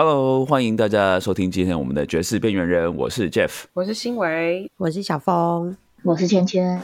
[0.00, 6.80] Hello，欢迎大家收听今天我们的爵士边缘人，我是 Jeff，我是新维，我是小峰，我是芊芊。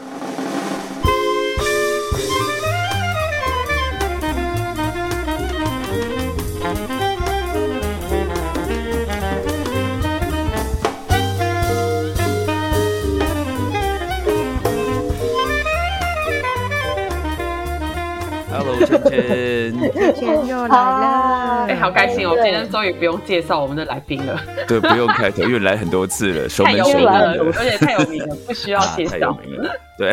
[20.25, 22.32] 芊芊又来了，哎，好开心哦！
[22.34, 24.40] 今天终于不用介绍我们的来宾了。
[24.66, 29.11] 对，不用开头，因为来很多次了，熟门熟路了，而且太有名了，不需要介绍。
[29.11, 30.12] 太有名了，对。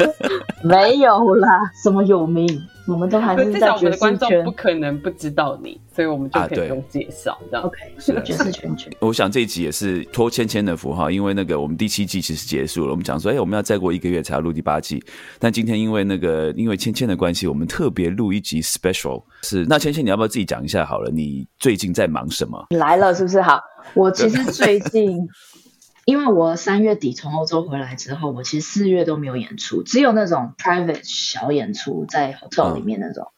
[0.62, 1.48] 没有啦，
[1.82, 2.46] 什么有名？
[2.86, 7.76] 我们都还是在我们的观众不可能不知道你，所以我们就可以不用介绍，这样 OK。
[7.98, 8.92] 是爵士圈圈。
[9.00, 15.02] 我想这一集也是托芊芊的福哈，因为那个我们第七季其实结束了，我们讲说，哎，我们要再过一个月才要录第八季，
[15.38, 19.22] 但今天因为那个因为芊芊的关系，我们特别录一集 special。
[19.42, 21.10] 是，那芊芊你要不要自己讲一下好了？
[21.10, 22.66] 你最近在忙什么？
[22.70, 23.40] 你来了是不是？
[23.40, 23.60] 好，
[23.94, 25.18] 我其实最近。
[26.04, 33.28] 因为我三月底从欧洲回来之后，我其实四月都没有演出，只有那种 private 小演出在 hotel 里面那种。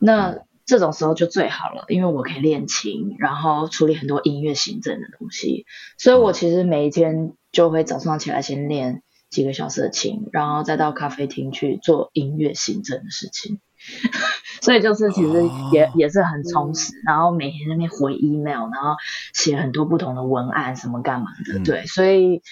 [0.00, 5.64] 那这种时候就最好了，因为我可以练琴，然后处理很多音乐行政的东西。
[5.96, 13.60] 所以我其实每一天就会早上起来先练几个小时的琴，然后再到咖啡厅去做音乐行政的事情。
[14.60, 15.32] 所以就是其实
[15.72, 18.96] 也也是很充实，然后每天那边回 email，然后
[19.32, 21.86] 写很多不同的文案，什么干嘛的，对。
[21.86, 22.42] 所以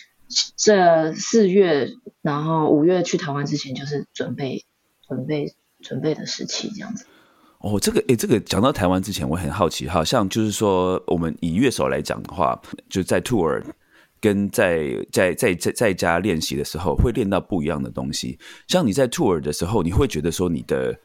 [0.57, 1.91] 这四月，
[2.23, 4.64] 然后五月去台湾之前，就是准备
[5.07, 7.07] 准备准备的时期这样子。
[7.59, 13.62] 哦，这个诶，这个讲到台湾之前，我很好奇，好像就是说，我们以乐手来讲的话，就在 tour
[14.20, 18.39] 跟在在在在在家练习的时候，会练到不一样的东西。
[18.69, 20.97] 像你在 tour 的时候，你会觉得说你的。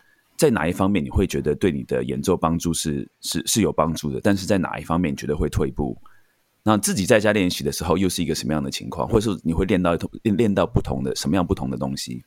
[0.41, 4.19] 在哪一方面你会觉得对你的演奏帮助是是是有帮助的？
[4.23, 5.95] 但是在哪一方面你觉得会退步？
[6.63, 9.07] 那自己在家练习的时候又是一个什么样的情况？
[9.07, 12.23] 或者是你会练到练练到不同的什么样不同的东西？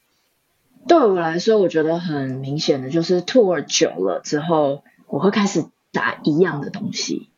[0.86, 7.30] 对我来说，我觉得很明显的就是 tour 久了之后，我会开始打一样的东西，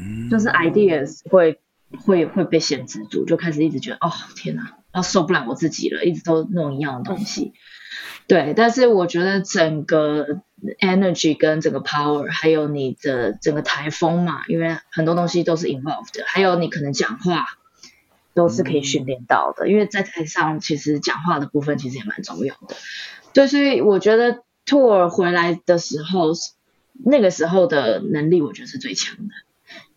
[0.00, 1.60] 嗯，就是 ideas 会
[2.06, 7.52] 会会被限制住，就开始一直觉得哦天哪，要受不了我自己了，一直都弄一样的东西。
[8.26, 10.40] 对，但是我觉得整个
[10.80, 17.44] energy 跟整个 power，还有你的整个台风嘛，因为很多东西都是 involved，的还有你可能讲话
[18.34, 22.76] 都是可以训练到的，因为在台上其实讲话的部分其实也蛮重要的。
[23.32, 26.32] 对，所以我觉得 tour 回来的时候，
[27.04, 29.34] 那个时候的能力我觉得是最强的。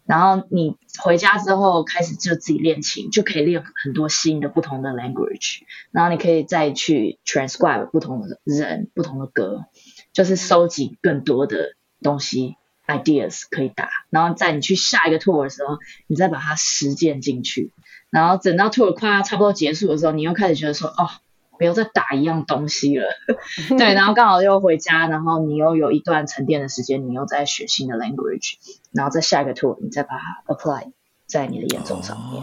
[0.06, 5.62] 然后你回家之后开始就自己练琴，就可以练很多新的不同的 language。
[5.92, 9.66] 然后你可以再去 transcribe 不同的人、不同的歌，
[10.14, 12.56] 就是收集更多的东西
[12.88, 13.90] ideas 可以打。
[14.10, 17.72] 然后在你去下一个 tour 的时候，你再把它实践进去。
[18.12, 21.10] 然后等到 tour 快要差不多结束的时候，你又开始觉得说，哦。
[21.58, 23.08] 不要再打一样东西了，
[23.80, 28.56] 对，然后刚好又回家，然后你又有一段沉淀的时间，你又在学新的 language，
[28.96, 30.92] 然后再下一个 tour，你再把它 apply
[31.28, 32.42] 在你的演奏上面，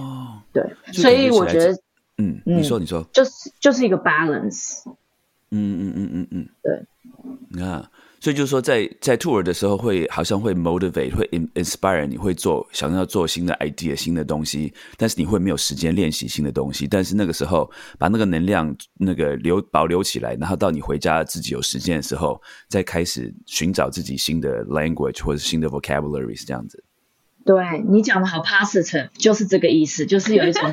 [0.53, 1.73] 对，所以我觉得，
[2.19, 4.83] 嗯，你说你说，就是就是一个 balance，
[5.51, 6.87] 嗯嗯嗯嗯嗯，对，
[7.49, 7.91] 你看。
[8.23, 16.87] 所以就是说，在在 tour 的时候，会好像会 motivate，会 inspire，你会做想要做新的 idea、新的东西，但是你会没有时间练习新的东西。
[16.87, 17.69] 但是那个时候，
[17.99, 26.85] 把那个能量那个留保留起来，然后到你回家自己有时间的时候，再开始寻找自己新的 language 或者新的 vocabularies 这样子。
[27.45, 27.57] 对
[27.89, 30.73] 你讲的好，positive 就是这个意思，就是有一种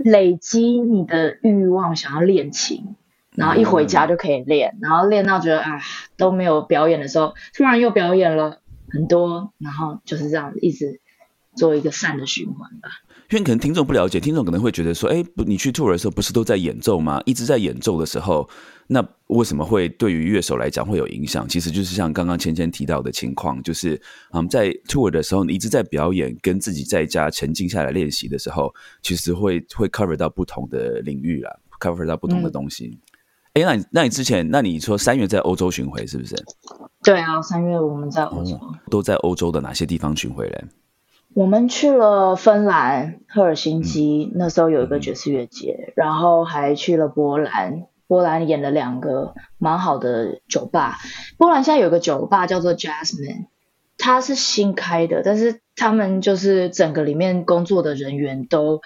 [0.00, 2.94] 累积你的欲望，想要练琴。
[3.40, 5.80] 然后一回家就可以练，然后练到觉得啊
[6.18, 11.00] 都没有表演的时候，突然又表演了很多，然后就是这样一直
[11.56, 12.90] 做一个善的循环吧。
[13.30, 17.22] 因为可能听众不了解，听众可能会觉得说，哎，不，你去 tour 的时候不是都在演奏吗？
[17.24, 18.48] 一直在演奏的时候，
[18.88, 21.48] 那为什么会对于乐手来讲会有影响？
[21.48, 24.00] 其实就是像刚刚芊芊提到的情况，就是
[24.32, 32.98] 嗯，在 tour 的时候，你一直在表演，跟自己在家沉静下来练习的时候，其实会会 cover 到不同的领域啦，cover 到不同的东西。
[33.54, 36.36] 哎，那你那你之前，那你说三月在欧洲巡回是不是？
[37.02, 40.64] 对啊，三月我们在欧洲，都在欧洲的哪些地方巡回嘞？
[41.34, 50.98] 我们去了芬兰赫尔辛基，那时候有一个爵士乐节，然后还去了波兰，波兰演了两个蛮好的酒吧。
[51.36, 53.46] 波兰现在有个酒吧叫做 Jasmine，
[53.98, 58.80] 它是新开的，但是他们就是整个里面工作的人员都。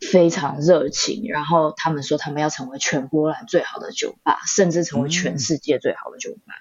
[0.00, 6.54] 非常热情，然后他们说他们要成为全波兰最好的酒吧，甚至成为全世界最好的酒吧。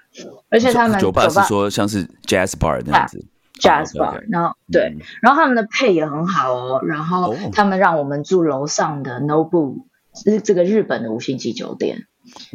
[0.49, 3.25] 而且他们酒吧是说像是 jazz bar 那样子。
[3.59, 12.05] Jazz bar，然后对，然后他们的配也很好哦，然后他们让我们住楼上的 Nobu，是这个日本的五星级酒店，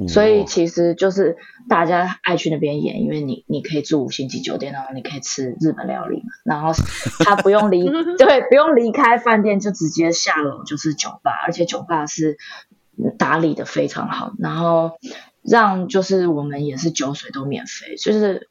[0.09, 1.37] 所以其实就是
[1.69, 6.73] 大家爱去那边演，因为你你可以住五星级酒店，然后你可以吃日本料理嘛，然后
[7.25, 7.89] 他不用离
[8.19, 12.37] 对不用离开饭店，就直接下楼就是酒吧，而且酒吧是
[13.19, 14.93] 打理的非常好，然后
[15.43, 18.49] 让就是我们也是酒水都免费，就是。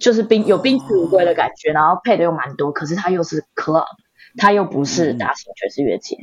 [0.00, 3.84] 就是宾有宾至如归的感觉，然后配的又蛮多，可是它又是 club，
[4.38, 6.16] 它又不是大型爵士乐节，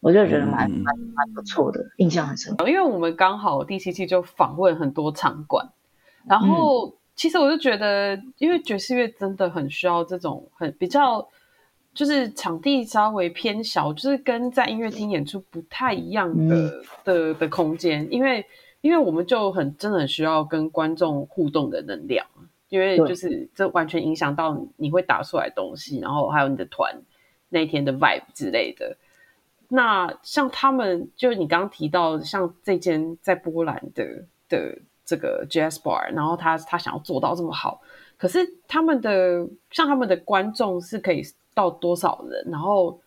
[0.00, 2.68] 我就觉得蛮蛮蛮不错的，印象很深刻。
[2.68, 5.68] 因为我们刚好第七期就访问很多场馆，
[6.26, 11.28] 然后其实我就觉得，因为爵士乐真的很需要这种很比较，
[11.92, 18.44] 就是场地稍微偏小，就是跟在音乐厅演出不太一样的的的空间，因为
[18.80, 22.26] 因为我们就很真的很需要跟观众互动的能量。
[22.68, 27.00] 因为就是这完全影响到你会打出来东西，然后还有你的团
[27.48, 28.98] 那一天的 vibe 之类的。
[29.68, 37.80] 那像他们，就你刚刚提到，像这间在波兰的的这个 jazz bar，然后他他想要做到这么好，
[38.16, 41.22] 可是他们的像他们的观众是可以
[41.54, 42.50] 到多少人？
[42.50, 42.98] 然后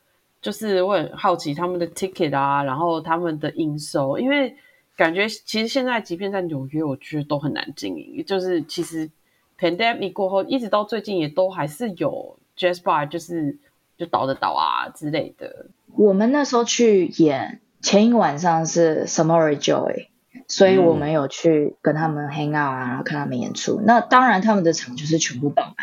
[0.41, 4.55] 就是我很好奇他们的 ticket 啊，然后他们的营收，因为
[4.95, 9.09] 感觉其实现在即便在纽约，我觉得都很难经营，就是其实。
[9.59, 13.55] pandemic 过后，一直到最近也都还是有 jazz bar，就是
[14.01, 15.67] 就倒的倒啊之类的。
[15.95, 20.07] 我们那时候去演前一个晚上是 Summer Joy，
[20.47, 23.79] 所以我们有去跟他们 hang out 啊，然后看他们演出。
[23.85, 25.75] 那当然他们的场就是全部爆满。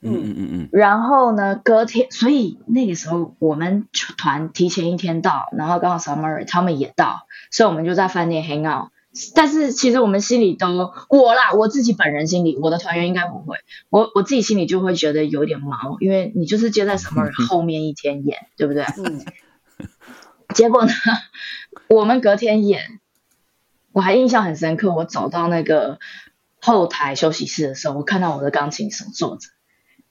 [0.00, 0.68] 嗯嗯嗯嗯。
[0.72, 8.88] 然后呢，隔天，所以那个时候我们团提前一天到，然后刚好 Summer 他们也到，所以我们就在饭店 hang out。
[9.34, 10.66] 但是其实我们心里都
[11.08, 13.58] 我啦，我自己本人心里，我的团员应该不会，
[13.88, 18.82] 我我自己心里就会觉得有点毛，因为你就是接在什么人后面一天演，对不对？
[18.98, 19.24] 嗯。
[20.54, 20.92] 结果呢，
[21.88, 23.00] 我们隔天演，
[23.92, 25.98] 我还印象很深刻，我走到那个
[26.60, 29.48] 后台休息室的时候，我看到我的钢琴手坐着。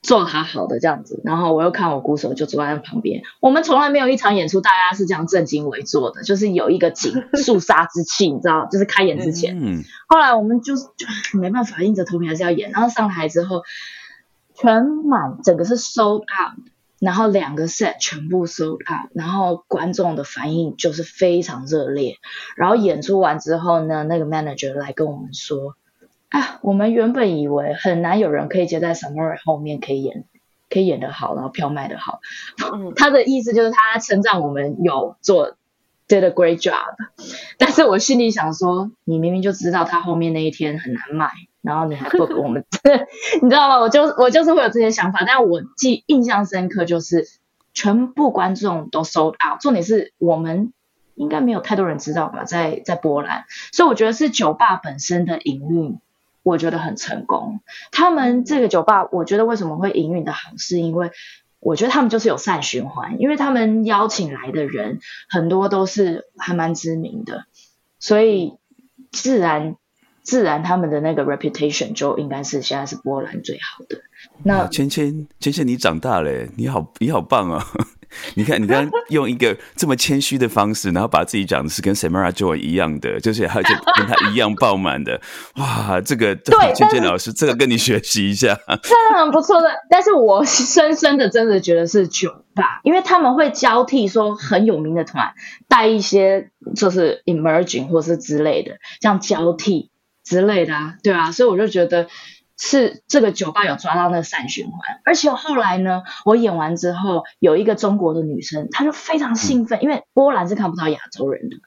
[0.03, 3.23] 做他好的这样子，然后我又看我鼓手就坐在旁边。
[3.39, 9.57] 我们从来没有一场演出大家是这样正襟危坐的，就是有一个紧肃杀之气，你知道，就是开演之前。
[9.59, 11.07] 嗯后来我们就就
[11.39, 12.69] 没办法，硬着头皮还是要演。
[12.71, 13.63] 然后上台之后
[14.53, 16.59] 全满，整个是 sold out，
[16.99, 22.17] 然后两个 set 全部 sold out，然后观众的反应就是非常热烈。
[22.57, 25.75] 然后演出完之后呢，那个 manager 来跟我们说。
[26.33, 30.25] 啊，我们原本以为很难有人可以接在 Summer 后面可以演，
[30.68, 32.21] 可以演得好，然后票卖得好。
[32.97, 35.56] 他的意思就是他称赞我们有做
[36.07, 36.95] did a great job，
[37.59, 41.30] 但是我心里想说，你明明就知道他后面那一天很难卖，
[41.62, 42.65] 然后你还不给我们，
[43.44, 43.77] 你知道吗？
[43.80, 47.27] 我就我就是会有这些想法，但我记印象深刻就是
[47.75, 50.74] 全部观众都 sold out，重点是我们
[51.13, 56.00] 应该没有太多人知道吧，在在波兰，所以我觉得是酒吧本身的营运。
[56.44, 57.62] 我觉得很成功。
[57.92, 61.12] 他们这个酒吧，我觉得为什么会营运的好，是因为
[61.60, 65.00] 我觉得他们就是有善循环，因为他们邀请来的人
[65.30, 67.45] 很多都是还蛮知名的，
[68.00, 68.57] 所以
[69.12, 69.78] 自然
[70.22, 74.01] 自然他们的那个 reputation 就应该是现在是波兰最好的。
[74.44, 77.66] 那芊芊芊芊，你长大了，你好你好棒啊！
[78.36, 85.19] 你看，你刚刚用一个这么谦虚的方式，然后把自己讲的是跟 Samara Joy 一样的，就是而且跟他一样爆满的，
[85.56, 89.69] 哇，这个对，娟娟老师，这个跟你学习一下， 真的很不错的。
[89.90, 95.33] 但是我深深的真的觉得是酒吧，因为他们会交替说很有名的团
[95.68, 99.92] 带一些就是 emerging 或是之类的，这样交替
[100.23, 102.07] 之类的啊，对啊，所以我就觉得。
[102.57, 111.57] 是这个酒吧有抓到那个善循环，而且后来呢，我演完之后，有一个中国的女生，她就非常兴奋，因为波兰是看不到亚洲人的，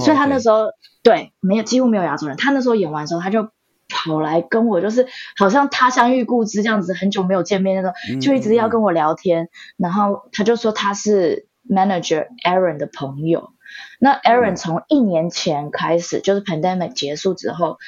[0.00, 0.66] 所以她那时候
[1.02, 3.48] 对没有几乎没有亚洲人，她那时候演完之后，她就
[3.88, 5.06] 跑来跟我，就是
[5.36, 13.50] 好像他乡遇故知这样子，很久没有见面那种，就一直要跟我聊天，然后她就说她是 manager Aaron 的朋友，
[14.00, 17.78] 那 Aaron 从一年前开始，就是 pandemic 结束之后，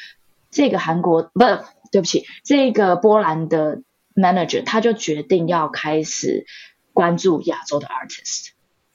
[0.52, 1.45] 这个韩国不。
[1.90, 3.83] 对不起，这个波兰的
[4.14, 6.45] manager 他就决定要开始
[6.92, 8.49] 关注亚洲的 artist，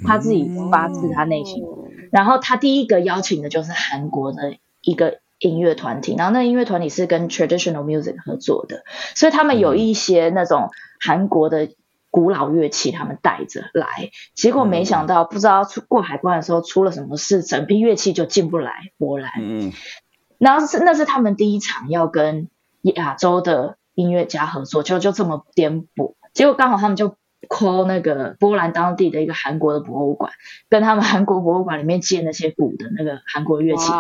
[0.06, 1.64] 他自己发自他内心。
[2.12, 8.84] 然后他第一个邀请的就是韩国的一个音乐团体，然后那音乐团体是跟 traditional music 合作的，
[9.16, 10.70] 所以他们有一些那种
[11.00, 11.70] 韩国的
[12.12, 14.12] 古老乐器，他们带着来。
[14.36, 19.32] 结果没想到，不知道出过海关的时候出了什么事，整批乐器就进不来波兰。
[19.40, 19.72] 嗯，
[20.38, 22.50] 然后是那是他们第一场要跟。
[22.92, 26.14] 亚洲的音乐家合作，就就这么颠簸。
[26.34, 27.16] 结果刚好他们就
[27.50, 30.32] call 那个波兰当地的一个韩国的博物馆，
[30.70, 33.92] 跟他们韩国博物馆里面借那些鼓的那个韩国乐器，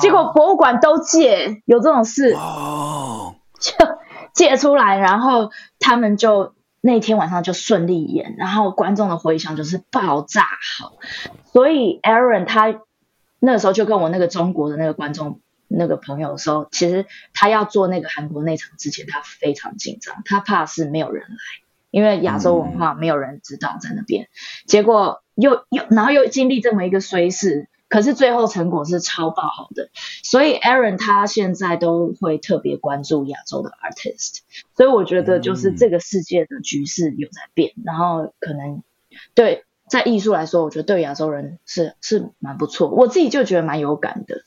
[0.00, 2.32] 结果博物馆都借，有这种事。
[2.32, 3.72] 哦，就
[4.32, 10.42] 借出来，然后他们就那天晚上就顺利演，然后观众的回响就是爆炸
[10.78, 10.94] 好，
[11.52, 12.74] 所以 Aaron 他
[13.38, 15.41] 那时候就跟我那个中国的那个观众
[15.76, 21.36] 那个朋友的时候，其实他要做那个韩国那场之前，他非常紧张，他怕是没有人来，
[21.90, 24.28] 因为亚洲文化没有人知道在那边，
[24.66, 27.68] 结果又又然后又经历这么一个衰事。
[27.88, 29.90] 可是最后成果是超爆好的，
[30.22, 34.38] 所以 Aaron 他现在都会特别关注亚洲的 artist，
[34.74, 38.82] 所以我觉得就是这个世界的局势有在变，然后可能
[39.34, 44.40] 对在艺术来说，我觉得对亚洲人是是蛮不错，我自己就觉得蛮有感的。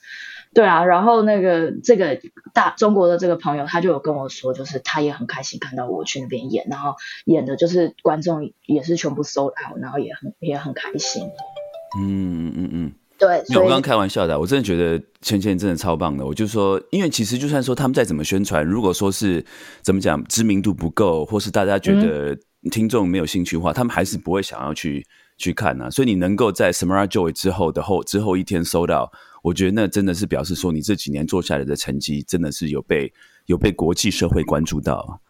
[0.56, 2.18] 对啊，然后那个这个
[2.54, 6.96] 大中国的这个朋友，他就有跟我说，就是他也很开心看到我去那边演，然后
[7.26, 11.28] 演的就是观众也是全部 sold out，然后也很也很开心。
[12.00, 12.92] 嗯嗯嗯嗯。
[13.18, 16.26] 对，没有，所以我刚刚开玩笑的啊，我真的觉得芊芊真的超棒的。
[16.26, 19.44] 我就说，因为其实就算说他们再怎么宣传，如果说是
[19.82, 22.38] 怎么讲知名度不够，或是大家觉得
[22.72, 25.06] 听众没有兴趣的话，他们还是不会想要去
[25.38, 25.90] 去看啊。
[25.90, 29.10] 所以你能够在 Samara Joy 之后的后之后一天收到，
[29.46, 33.14] 我觉得那真的是表示说你这几年做下来的成绩真的是有被
[33.46, 35.22] 有被国际社会关注到。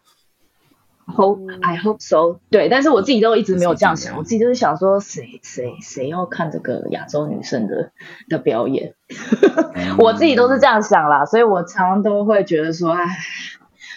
[1.06, 7.92] hope I hope so，对，但是我自己都一直没有这样想，我自己就是想说，谁谁谁要看这个亚洲女生的
[8.30, 8.96] 的表演，
[10.00, 13.06] 我自己都是这样想啦，所以我常常都会觉得说，哎，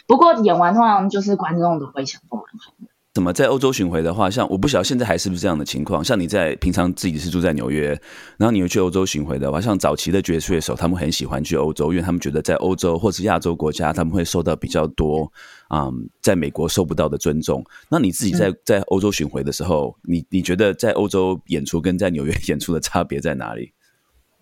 [0.08, 2.88] 不过演完通常就是观众的回响都蛮好的。
[3.18, 6.04] 怎么在欧洲巡回的话，像我不晓得现在还是不是这样的情况。
[6.04, 7.88] 像你在平常自己是住在纽约，
[8.36, 15.32] 然后你又去欧洲巡回的话，像早期的爵士乐手，他们很喜欢去欧洲，因为他们觉得在欧洲或是亚洲国家，他们会受到比较多
[15.74, 17.64] 嗯，在美国受不到的尊重。
[17.90, 23.72] 那你自己在在欧洲巡回的时候，你你觉得在欧洲演出跟在纽约 演出的差别在哪里？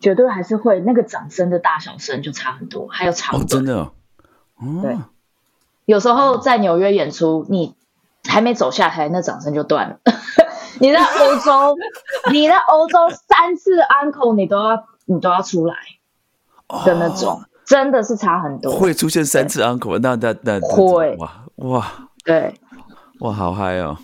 [0.01, 3.49] 绝对还是会那个掌声的大小声就差很多，还有长哦，短。
[3.49, 3.93] 真的哦，
[4.83, 5.05] 对哦，
[5.87, 7.75] 有时候在纽约演出，你
[8.29, 9.99] 还没走下台，那掌声就断了。
[10.81, 11.75] 你在欧洲，
[12.31, 15.75] 你在欧洲三次 uncle 你都要你都要出来
[16.85, 18.73] 的那种，真的是差很多。
[18.73, 22.55] 会出现三次 uncle，那那那那会哇哇对
[23.21, 23.97] 哇，好嗨哦！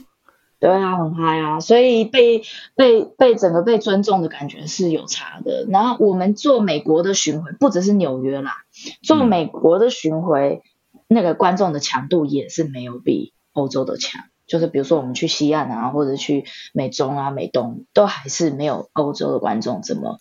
[0.59, 2.43] 对啊，很嗨啊，所以被
[2.77, 5.67] 被被整个被尊重的感觉是有差的。
[5.69, 8.59] 然后我们做美国的巡回，不只是纽约啦，
[9.03, 10.63] 做嗯美国的巡回，
[11.09, 14.23] 那个观众的强度也是没有比欧洲的强。
[14.47, 16.45] 就是比如说我们去西岸啊，或者去
[16.75, 20.19] 美中啊、美东，都还是没有欧洲的观众这么，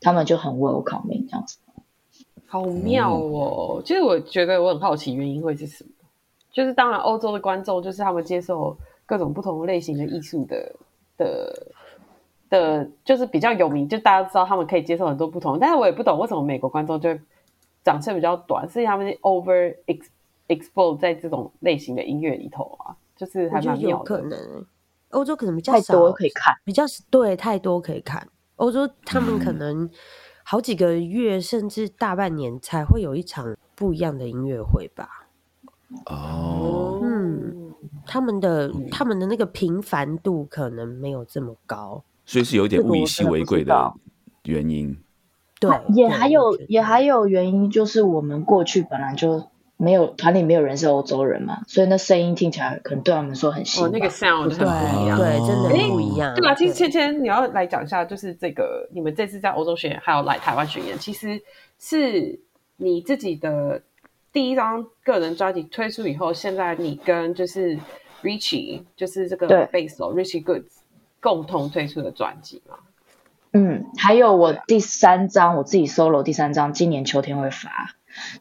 [0.00, 1.58] 他们就很 welcome 这样子。
[2.46, 3.82] 好妙哦！
[3.84, 5.90] 其实我觉得我很好奇原因会是什么。
[6.52, 10.72] 就是当然，欧洲的观众就是他们接受各种不同类型的艺术的
[11.16, 11.66] 的
[12.48, 15.58] 的，就是比较有名，就大家知道他们可以接受很多不同。
[15.58, 17.10] 但是我也不懂为什么美国观众就
[17.82, 19.74] 掌声比较短，是因为他们 over
[20.48, 24.02] expose 在这种类型的音乐里头啊，就是还我觉得有。
[24.02, 24.66] 可能欸，
[25.10, 28.28] 欧洲可能比较太多少可以看，比较对太多可以看。
[28.56, 29.88] 欧洲他们可能
[30.44, 35.28] 好几个月甚至大半年才会有一场不一样的音乐会吧。
[36.06, 37.72] 哦，嗯，
[38.06, 42.04] 他们的他们的那个频繁度可能没有这么高。
[42.26, 43.94] 所以是有点物以稀为贵的
[44.44, 44.98] 原因。
[45.60, 55.18] 对，也还有也还有原因，就是我们过去本来就没有团里没有人是欧洲人嘛，所以那声音听起来可能对他们说很新哦，那个 sound 很不一样。
[55.18, 56.34] 对，真的诶不一样。
[56.34, 61.40] 对吧，其实芊芊，你要来讲一下，就是这个你们这次在欧洲巡演，还有来台湾巡演，其实
[61.78, 62.40] 是
[62.76, 63.82] 你自己的
[64.32, 67.78] 第一张个人专辑推出以后，现在你跟就是
[68.22, 70.70] Richie，就是这个对贝斯手 Richie Goods
[71.20, 72.76] 共同推出的专辑嘛。
[73.52, 77.94] 嗯，还有我第三张我自己 solo 第三张，今年秋天会发，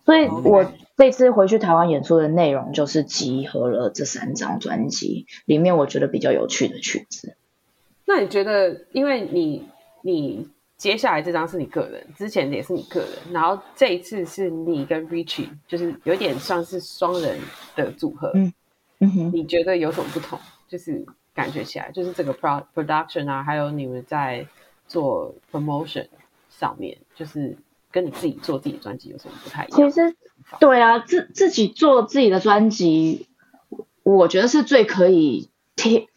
[0.06, 7.36] 所以我这次回去台湾演出的内容就是集合了这三张专辑里面我觉得比较有趣的曲子。
[8.06, 9.68] 那你觉得，因为你
[10.02, 10.48] 你
[10.78, 17.40] 接下来这张是你个人，之前也是你个人，然后这一次是你跟 Richie，就是有点像是双人
[17.76, 18.54] 的组合，嗯
[19.00, 20.38] 嗯哼，你觉得有什么不同？
[20.68, 24.46] 就是感觉起来，就是这个 pro production 啊，还有你们在
[24.88, 26.08] 做 promotion
[26.50, 27.56] 上面，就是
[27.94, 29.90] 跟你自己做自己专辑有什么不太一样？
[29.90, 30.16] 其实
[30.60, 33.30] 对啊，自自己做自己的专辑，
[34.04, 36.08] 我觉得是最可以贴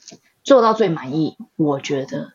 [0.43, 1.37] 做到最满意。
[1.55, 2.33] 我觉得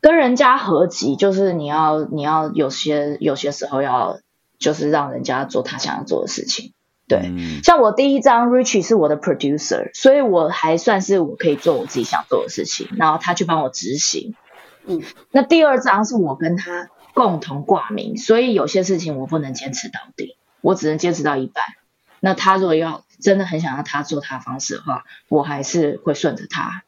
[0.00, 4.18] 跟人家合集，就是你要你要有些有些时候要
[4.58, 6.72] 就是让人家做他想要做的事情，
[7.06, 14.34] 对，嗯像我第一张 Richie 是我的 producer，所以我还算是我可以做我自己想做的事情，然后他去帮我执行。
[14.86, 21.64] 嗯，那第二张是我跟他共同挂名，所以有些事情我不能坚持到底，我只能坚持到一半。
[22.20, 26.84] 那他如果要真的很想要他做他的方式的话，我还是会顺着他。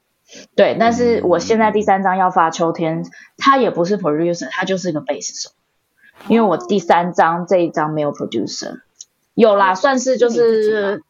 [0.54, 3.04] 对，但是我现在第三张要发秋天，
[3.36, 5.50] 他也不是 producer，他就是个贝斯手。
[6.28, 8.80] 因为我第三张这一张没有 producer，
[9.34, 11.02] 有啦，算是就是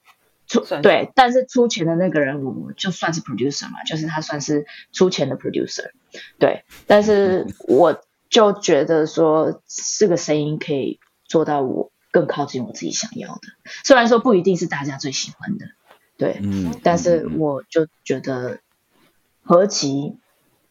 [0.46, 5.90] 出对，但是出钱的那个人，我就算是 producer 嘛，就是他算是出钱的 producer，
[6.38, 8.00] 对，但是我
[8.32, 9.60] 就觉得说
[9.98, 13.40] 这个声音可以做到我更靠近我自己想要的，
[13.84, 15.66] 虽然说不一定是大家最喜欢的，
[16.16, 18.58] 对，嗯，但是我就觉得
[19.42, 20.16] 合集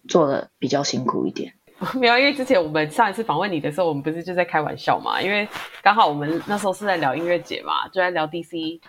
[0.07, 1.53] 做的比较辛苦一点。
[1.93, 5.21] 没有，因为之前我们上一次访问你的时候，我们不是就在开玩笑嘛？
[5.21, 5.47] 因为
[5.83, 8.79] 刚好我们那时候是在聊音乐节嘛，就在聊 DC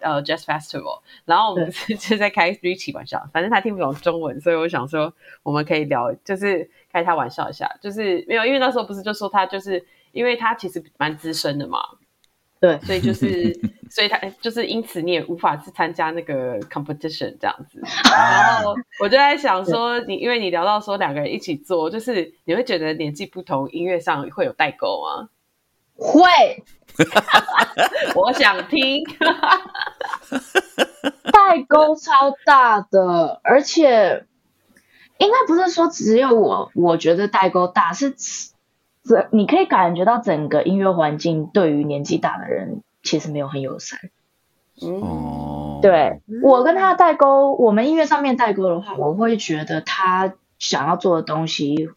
[0.00, 11.80] 呃 Jazz Festival，然后我们是 就在开 Richie 玩笑，反正他听不懂中文，所以我想说我们可以聊，就是开他玩笑一下，就是没有，因为那时候不是就说他就是因为他其实蛮资深的嘛，
[12.58, 13.52] 对，所以就是，
[13.90, 17.80] 所以他就是因此你也无法去参加那个 competition 这样子。
[18.10, 25.28] 然后我就在想说，你因为你聊到说两个人一起做，就是你会觉得年纪不同，音乐上会有代沟吗？
[25.98, 26.20] 会，
[28.16, 29.04] 我想听。
[31.32, 34.24] 代沟超大的，而且
[35.18, 44.00] 应该不是说只有我，我觉得代沟大，是整你可以感觉到整个音乐环境对于年纪大的人其实没有很友善。
[44.82, 51.88] 嗯，哦，对我跟他的代沟，我们音乐上面代沟的话，我会觉得他想要做的东西，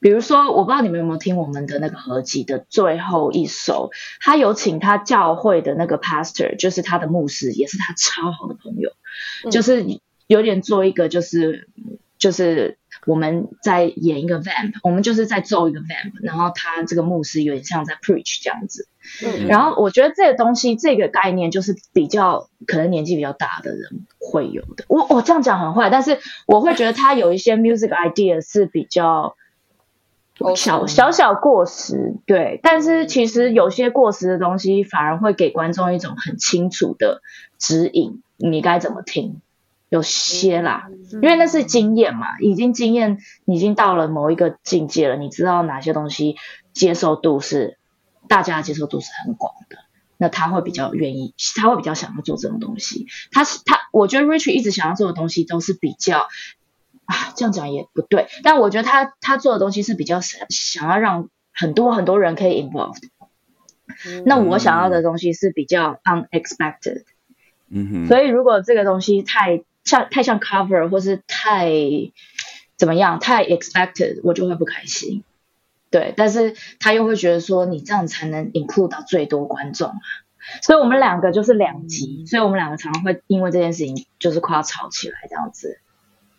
[0.00, 3.90] 比如说，我不知道你们有没有听我们的那个合集的最后一首，
[4.20, 8.90] 他有请他教会的那个 pastor，就是他的牧师，也是他超好的朋友，
[9.44, 9.84] 嗯就是
[10.26, 11.68] 有点做一个就是
[12.18, 18.86] 就是我们在演一个 vamp，我们就是在奏一个 vamp，然后他这个牧师有点像在 preach 这样子。
[19.24, 24.84] 嗯然后我觉得这个东西，这个概念就是比较可能年纪比较大的人会有的。
[24.86, 29.34] 我我这样讲很坏，但是我会觉得他有一些 music idea 是比较
[30.56, 32.60] 小小小过时，对。
[32.62, 37.22] 但是其实有些过时的东西，反而会给观众一种很清楚的
[37.58, 39.40] 指引，你该怎么听。
[39.90, 46.36] 有些啦，因为那是经验嘛，已经经验已经到了某一个境界了，你知道哪些东西
[46.74, 47.78] 接受度是
[48.28, 49.78] 大家的接受度是很广的，
[50.18, 53.06] 那他会比较愿意，他会比较想要做这种东西。
[53.32, 56.26] 他是他，我觉得 Rich 一直想要做的东西都是比较
[57.08, 63.08] 啊，这样讲也不对，但我觉得他他做的东西是比较想想要让很多很多人可以 involved。
[64.26, 67.04] 那我想要的东西是比较 unexpected，
[67.70, 71.72] 嗯哼，所以如果这个东西太像太像 cover 或是太
[72.76, 75.24] 怎么样太 expected，我就会不开心。
[75.90, 79.98] 对，但是他又会觉得说你这样才能 include 到最多观众啊，
[80.62, 85.80] 所以我们两个就是两极，所以我们两个常常会因为这件事情就是快要吵起来这样子。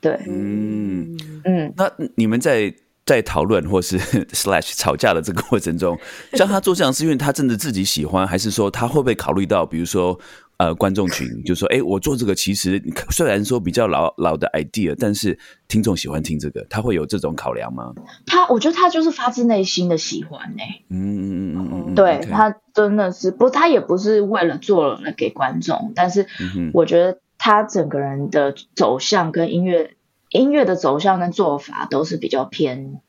[0.02, 2.74] 对，嗯，嗯，那你们在
[3.06, 3.98] 在讨论或是
[4.32, 5.98] slash 吵架的这个过程中，
[6.34, 10.18] 像他做这样是因为他真的自己喜欢，还是说他会不会考虑到，比如说
[10.58, 17.94] 呃观众群，就说哎，我做这个其实虽然说比较老老的 idea，但是听众喜欢听这个，他会有这种考量吗？
[18.26, 26.28] 他我觉得他就是发自内心的喜欢呢、嗯嗯嗯嗯嗯，对他真的是不，他也不是为了做了给观众，但是
[26.74, 29.96] 我觉得他整个人的走向跟音乐
[30.30, 33.02] 音乐的走向跟做法都是比较偏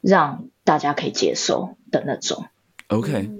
[0.00, 2.46] 让大家可以接受的那种。
[2.88, 3.30] OK，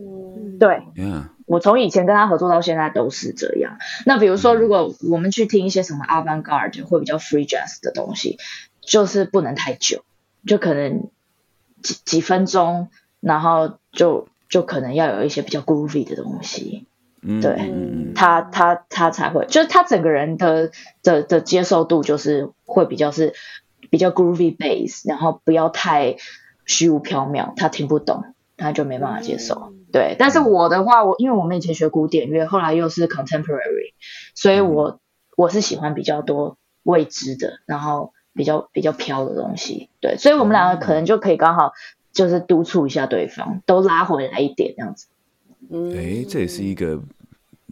[0.60, 3.78] 对 yeah，我从以前跟他合作到现在都是这样。
[4.06, 8.38] 那比如说，如果我们去听一些什么 avant garde 或比较 free jazz 的东西，
[8.80, 10.04] 就是不能太久，
[10.46, 11.08] 就可能
[11.82, 16.86] 几几分钟，然后就就可能要有一些比较 groovy 的东西。
[17.22, 20.70] 嗯对嗯他他他才会，就是他整个人的
[21.02, 23.34] 的的接受度就是会比较是
[23.90, 26.16] 比较 groovy bass，然后不要太
[26.66, 28.24] 虚无缥缈，他听不懂，
[28.56, 29.72] 他就没办法接受。
[29.92, 33.92] 对，但是我的话，我因为我们以前学古典乐，后来又是 contemporary，
[34.34, 35.00] 所以我
[35.36, 39.90] 我是喜欢比较多未知的，然后比较比较飘的东西。
[40.00, 41.72] 对，所以我们两个可能就可以刚好
[42.12, 45.08] 就是督促一下对方，都拉回来一点这样子。
[45.70, 47.00] 嗯哎，这也是一个，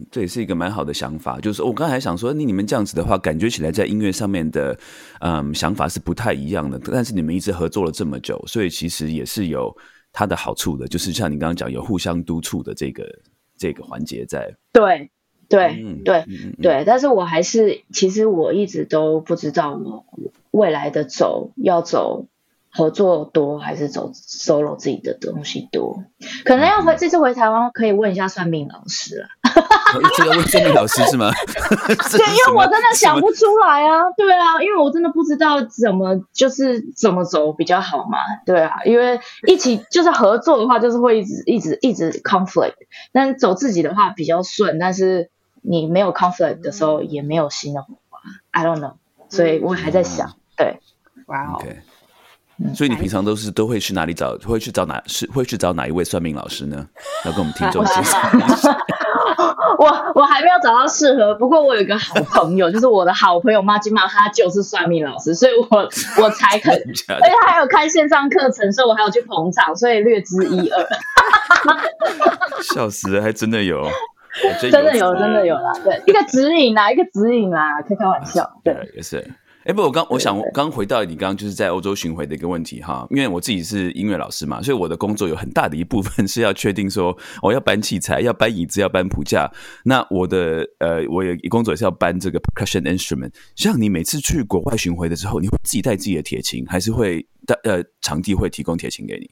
[0.09, 1.39] 这也是一个蛮好的想法。
[1.39, 4.77] 就是我刚才想说，你你们这样子的话，感觉起来在音乐上面的，
[5.19, 6.79] 嗯，想法是不太一样的。
[6.91, 9.75] 但是你们一直合作了这么久，所以其实也是有
[10.13, 10.87] 它的好处的。
[10.87, 13.03] 就是像你刚刚讲，有互相督促的这个
[13.57, 14.49] 这个环节在。
[14.71, 15.09] 对
[15.49, 16.25] 对嗯对
[16.61, 20.05] 对，但是我还是其实我一直都不知道我
[20.51, 22.27] 未来的走要走
[22.71, 26.03] 合作多还是走 solo 自己的东西多，
[26.45, 29.27] 可能要回这次回台湾可以问一下算命老师啊。
[30.15, 31.31] 这个问算命老师是吗？
[32.11, 42.75] 对，因为我真的想不出来啊，对啊，因为我真的不知道怎么就是怎么走比较好嘛，对啊，因为一起就是合作的话，就是会一直一直一直 conflict，
[43.11, 45.31] 但走自己的话比较顺，但是
[45.63, 48.19] 你没有 conflict 的时候也没有新的火花
[48.51, 48.93] ，I don't know，
[49.29, 50.79] 所以我还在想，对，
[51.25, 51.63] 哇哦
[52.75, 54.37] 所以你平常都是都会去哪里找？
[54.45, 56.85] 会去找哪是会去找哪一位算命老师呢？
[57.25, 58.77] 要跟我们听众介绍一下。
[59.77, 65.89] 我我还没有找到适合，不过我有一个好朋友， 就是我的好朋友妈金妈，她就是算命老师，所以我
[66.21, 70.85] 我才肯，而且她还有开线上课程，所以我还有去捧场，所以略知一二。
[72.61, 79.25] 笑死了，还真的有，还真真的有，真的有啦，对，一个指引啦，一个指引啦，开开玩笑，对，对，也是。
[79.69, 89.47] 哎，不，我刚我想我刚回到你刚刚就是在欧洲巡回的一个问题哈，因为我自己是音乐老师嘛，所以我的工作有很大的一部分 是要确定说我要搬器材、要搬椅子、要搬谱架。
[89.83, 93.31] 那我的呃，我有工作也是要搬这个 percussion instrument。
[93.55, 99.29] 像你每次去国外巡回的时候，你会自己带自己的铁琴，还是会带呃场地会提供铁琴给你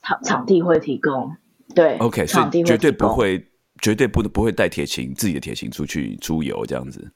[0.00, 1.30] 场场地会提供，
[1.74, 3.46] 对？OK，所以绝对，不会，
[3.82, 7.12] 绝对不不会带铁琴自己的铁琴出去出游这样子。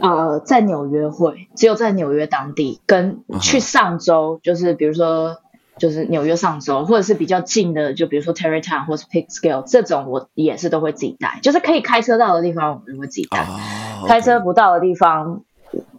[0.00, 5.38] 呃，在纽约会，只有在纽约当地跟去上周，就是比如说。
[5.76, 11.40] 就是纽约上周，或者是比较近的，就比如说 Terrytown 或是 Peekskill 这种，我也是都会自己带。
[11.42, 13.40] 就是可以开车到的地方，我们会自己带。
[13.40, 15.42] 哦开车不到的地方，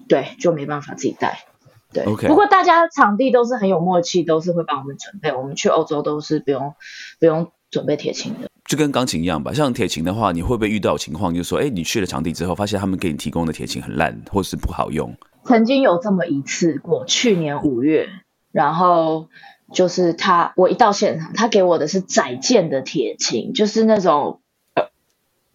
[0.07, 1.43] 对，就没办法自己带。
[1.91, 5.33] 对不过大家场地都是很有默契，都是会帮我们准备。
[5.33, 6.73] 我们去欧洲都是不用
[7.19, 8.49] 不用准备铁琴的。
[8.65, 15.15] 就跟钢琴一样吧，像铁琴的话，你会不会遇到情况，就是说，哎，你去了场地之后，发现他们给你提供的铁琴很烂，或是不好用？
[15.43, 18.09] 曾经有这么一次过，去年五月，
[18.51, 19.29] 然后
[19.71, 24.41] 就是他，我一到现场，他给我的是窄件的铁琴，就是那种
[24.73, 24.87] 呃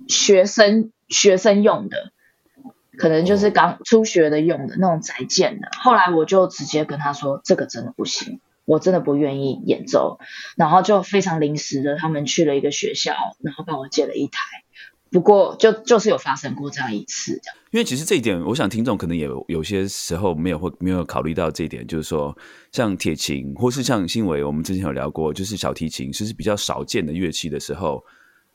[0.07, 2.13] 学生学生用的，
[2.97, 5.69] 可能就是刚初学的用的那种窄件的。
[5.81, 8.39] 后来我就直接跟他说，这个真的不行。
[8.71, 10.21] 我真的不愿意演奏，
[10.57, 14.39] 然后就非常临时的，他们去了一个学校，然后帮我借了一台。
[15.11, 17.57] 不过就就是有发生过这样一次，这样。
[17.73, 22.37] 因为其实这一点，我想听众可能也有有些时候没有会没有考虑到这一点，就是说，
[22.71, 28.01] 像铁琴或是像新伟，我们之前有聊过，就是小提琴，其实比较少见的乐器的时候，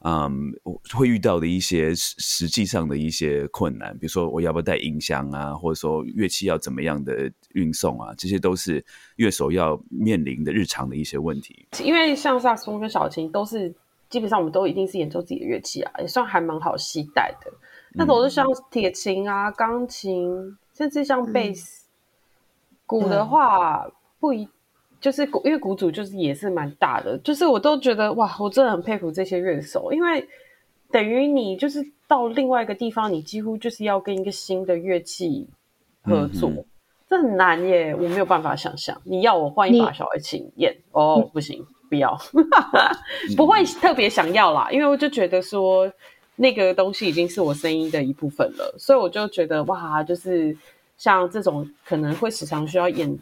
[0.07, 0.53] 嗯，
[0.93, 11.67] 会遇到的一些实实际上的一些困难，比如说我要不要带音箱啊，或者说乐器要怎么样的运送啊，这些都是乐手要面临的日常的一些问题。
[11.83, 13.73] 因为像萨克斯风跟小提琴都是
[14.07, 17.51] 基本上我们都一定是演奏自己的乐器啊，也算还蛮好携带的。
[17.93, 21.87] 那都是像铁琴啊、钢琴，甚至像贝斯、
[22.85, 23.87] 鼓的话
[24.19, 24.47] 不一，
[25.05, 30.27] 就是，因为鼓组就是也是蛮大的，就是我都觉得哇，我真的很佩服这些乐手，因为
[30.89, 35.47] 等于你就是到另外一个地方，你几乎就是要跟一个新的乐器
[36.01, 36.49] 合作。
[36.49, 36.65] 嗯
[37.07, 38.99] 这很难耶，我没有办法想象。
[39.03, 42.17] 你要我换一把小提琴演，哦，不行，不要，
[43.37, 45.89] 不会特别想要啦，因为我就觉得说
[46.35, 50.57] 那个东西已经是我声音的一部分了，所以我就觉得哇，就是
[50.97, 53.15] 像这种可能会时常需要演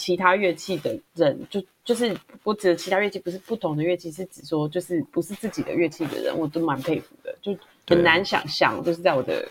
[0.00, 7.54] 其他乐器的人，就就是我指的其他乐器不是不同的乐器，是指说就是不是自己的乐器的人，我都蛮佩服的，就
[7.86, 9.46] 很难想象，就是在我的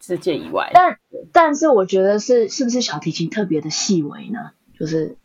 [0.00, 0.68] 世界以外。
[0.74, 0.98] 但
[1.30, 4.50] 但是我觉得是是不是小提琴特别的细微呢？
[4.76, 5.16] 就是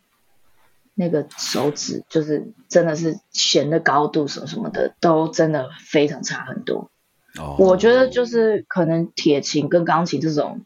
[0.94, 6.92] 那个手指，就是真的是弦的高度什么什么的，都真的非常差很多。
[7.40, 10.62] 哦我觉得就是可能铁琴跟钢琴这种，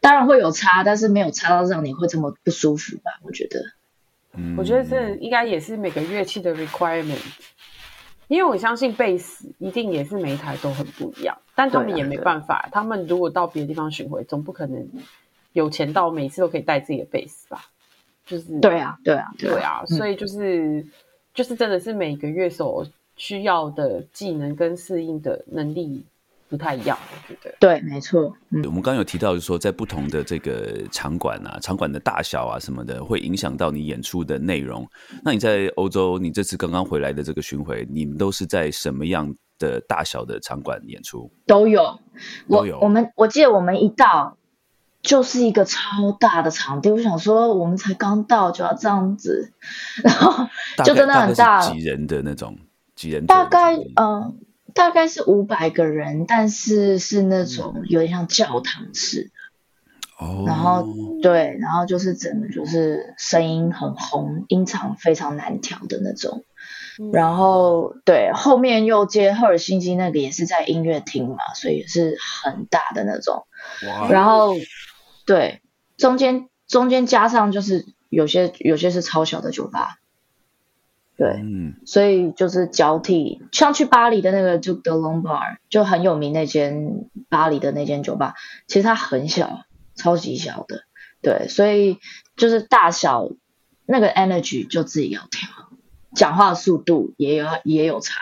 [0.00, 3.12] 当然会有差，但是没有差到让你会这么不舒服吧？
[3.22, 3.60] 我觉得。
[4.38, 7.16] 嗯我觉得这应该也是每个乐器的 requirement，
[8.28, 14.86] 因为我相信贝斯一定也是每一台都很不一样，但他们也没办法，他们如果到别的地方巡回，总不可能
[15.54, 17.64] 有钱到每次都可以带自己的贝斯吧？
[18.26, 20.84] 就是对啊，对啊，对啊，嗯所以就是
[21.32, 22.84] 就是真的是每个乐手
[23.16, 26.04] 需要的技能跟适应的能力
[26.48, 27.54] 不太一样，我觉得。
[27.58, 28.32] 对，没错。
[28.50, 34.86] 嗯，我们刚刚有提到，就是说在不同的这个场馆啊，场馆的大小啊什么的，会影响到你演出的内容。
[35.24, 41.30] 那你在欧洲，你这次刚刚回来的这个巡回，你们都是在什么样的大小的场馆演出？
[41.46, 41.98] 都有。
[42.46, 44.38] 我都有我们我记得我们一到
[45.02, 49.52] 就是一个超大的场地，我想说我们才刚到就要这样子，
[50.02, 50.46] 然后
[50.84, 52.56] 就真的很大大几人的那种，
[52.94, 54.34] 几人大概嗯、呃
[54.76, 59.24] 大概是五百个人，但是是那种有点像教堂式。
[59.24, 59.30] 的，
[60.24, 60.86] 哦，然后
[61.22, 66.44] 对，然后就是整个就是声音很红，音场非常难调的那种。
[67.12, 73.46] 然后对，后面又接赫尔辛基那个也是在音乐厅嘛，所以也是很大的那种。
[73.86, 74.54] 哇，然后
[75.26, 75.60] 对，
[75.98, 79.98] 中间中间加上就是有些有些是超小的酒吧，
[81.16, 88.34] 对，嗯，所以就是交替，像去巴黎的那个 Duke de Lombard 就很有名那间巴黎的那间酒吧，
[88.66, 90.84] 其实它很小，超级小的，
[91.22, 91.98] 对，所以
[92.36, 93.30] 就是大小
[93.86, 95.48] 那个 energy 就自己要调，
[96.14, 98.20] 讲话速度也有也有差。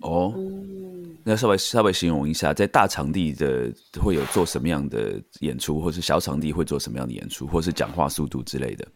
[0.00, 8.88] 哦，嗯，那稍微稍微形容一下，在大场地的会有做什么样的演出，或是小场地会做什么样的演出，或是讲话速度之类的。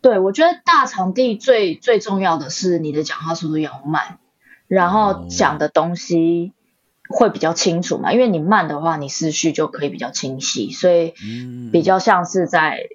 [0.00, 4.18] 对，我觉得大场地最最重要的是你的讲话速度要慢，
[4.66, 6.52] 然后讲的东西
[7.08, 11.70] 会比较清楚嘛，因为你慢的话，你思绪就可以比较清晰，所以嗯。
[11.70, 12.88] 比较像是在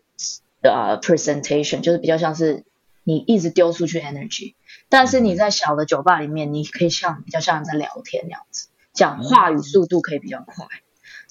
[0.61, 2.63] 呃 presentation，就是比较像是
[3.03, 4.53] 你一直丢出去 energy，
[4.87, 10.67] 但是你在小的酒吧里面，你可以像比较像在聊天那样子，讲话语速度可以比较快。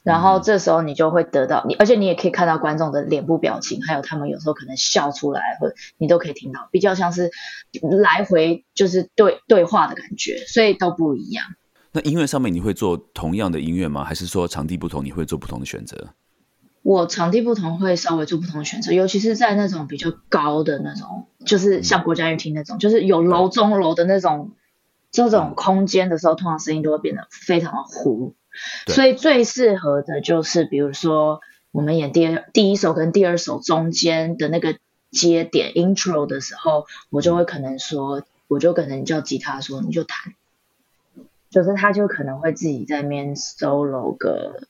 [0.06, 7.32] 然后这时候你就会得到你，而且你也可以看到观众的脸部表情，还有他们有时候可能笑出来，或你都可以听到，比较像是
[8.00, 11.44] 来回就是对对话的感觉，所以都不一样。
[11.90, 14.04] 那音乐上面你会做同样的音乐吗？
[14.04, 16.10] 还是说场地不同，你会做不同的选择？
[16.84, 24.52] 我场地不同会稍微做不同的选择，尤其是在那种比较高的那种，就是像国家乐厅那种，就是有楼中楼的那种
[25.10, 28.36] 这种空间的时候，通常声音都会变得非常的糊。
[28.86, 28.94] 对。
[28.94, 31.40] 所以最适合的就是，比如说
[31.70, 34.76] 我们演第二第一首跟第二首中间的那个
[35.10, 40.34] 接点 intro 的时候，我就会可能说，我就可能叫吉他说你就弹，
[41.50, 44.68] 就是他就可能会自己在那边 solo 个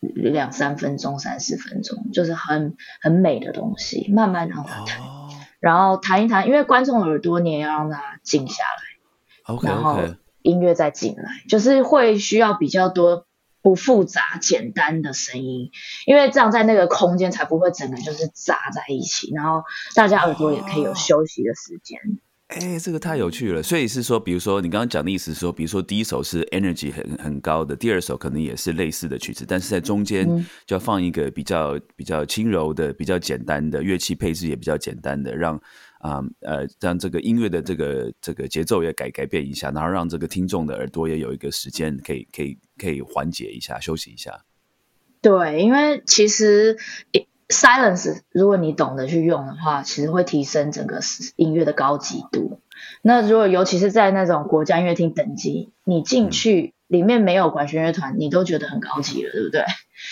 [0.00, 5.30] 两三分钟、三四分钟，就是很很美的东西，慢慢让他弹，哦。
[5.60, 9.60] 然后弹一弹，因为观众的耳朵你也要让他静下来。
[9.62, 13.26] 然后 OK，音乐再进来，就是会需要比较多
[13.62, 15.70] 不复杂、简单的声音，
[16.06, 19.64] 因为这样在那个空间才不会整个就是杂在一起，然后
[19.96, 21.98] 大家耳朵也可以有休息的时间。
[22.48, 23.62] 哎，这个太有趣了。
[23.62, 35.58] 所以是说，比如说你刚刚讲的意思是说，比如说第一首是 energy 很很高的，第二首可能也是类似的曲子，但是在中间嗯就要放一个比较比较轻柔的、比较简单的乐器配置，也比较简单的，让
[36.04, 44.44] 啊呃让这个音乐的这个这个节奏也改改变一下，然后让这个听众的耳朵也有一个时间可以可以可以缓解一下、休息一下。
[45.22, 46.76] 对，因为其实
[47.48, 51.00] silence 如果你懂得去用的话，其实会提升整个
[51.36, 52.60] 音乐的高级度。
[53.00, 59.64] 那如果尤其是在那种国家音乐厅等级，你进去里面没有管弦乐团，你都觉得很高级了，对不对？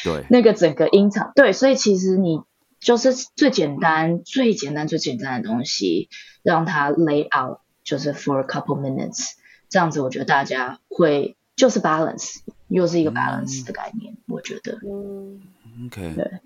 [0.05, 2.41] 对，那个整个音场，对，所以其实你
[2.83, 6.09] 就是最简单、最简单、最简单的东西，
[6.43, 9.31] 让它 lay out，就是 for a couple minutes，
[9.69, 14.81] 这样子，我觉得大家会就是 balance，又是一个 balance 的概念，我觉得。
[14.85, 15.41] 嗯
[15.87, 16.41] ，OK，对，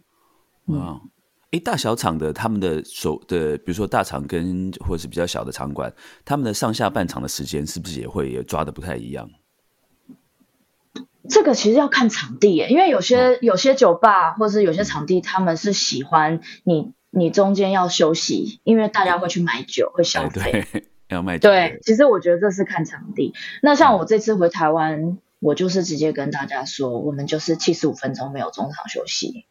[0.66, 1.00] 哇，
[1.52, 5.90] 诶，大小厂的他们的手的，比如说大厂跟或者是比较小的场馆，
[6.24, 9.26] 他们的上下半场的时间是不是也会也抓的不太一样？
[11.28, 20.66] 这个其实要看场地耶，因为有些有些酒吧或者是有些场地，他们是喜欢你你中间要休息，因为大家会去买酒，会消哎，费。
[20.72, 23.34] 对， 要买酒对，其实我觉得这是看场地。
[23.62, 29.46] 那像我这次回台湾，我就是直接跟大家说，我们就是七十五分钟没有中场休息，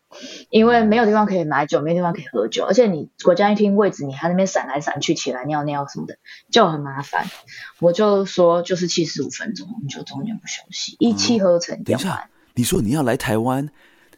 [0.50, 6.18] 因为没有地方可以买酒，没有地方可以喝酒，而且你国家一厅位置，你还那边闪来闪去，起来尿尿什么的，
[6.50, 7.28] 就很麻烦。
[7.80, 13.70] 我就说就是七十五分钟，你就中间不休息，一气呵成等一下。，你说你要来台湾，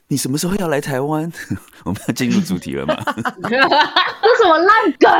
[0.09, 1.29] 你什么时候要来台湾？
[1.83, 2.95] 我们要进入主题了吗？
[3.43, 5.11] 这什么烂梗？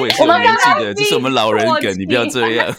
[0.00, 2.74] 我也是有年我们刚纪的，这是我们老人梗，你不要这样。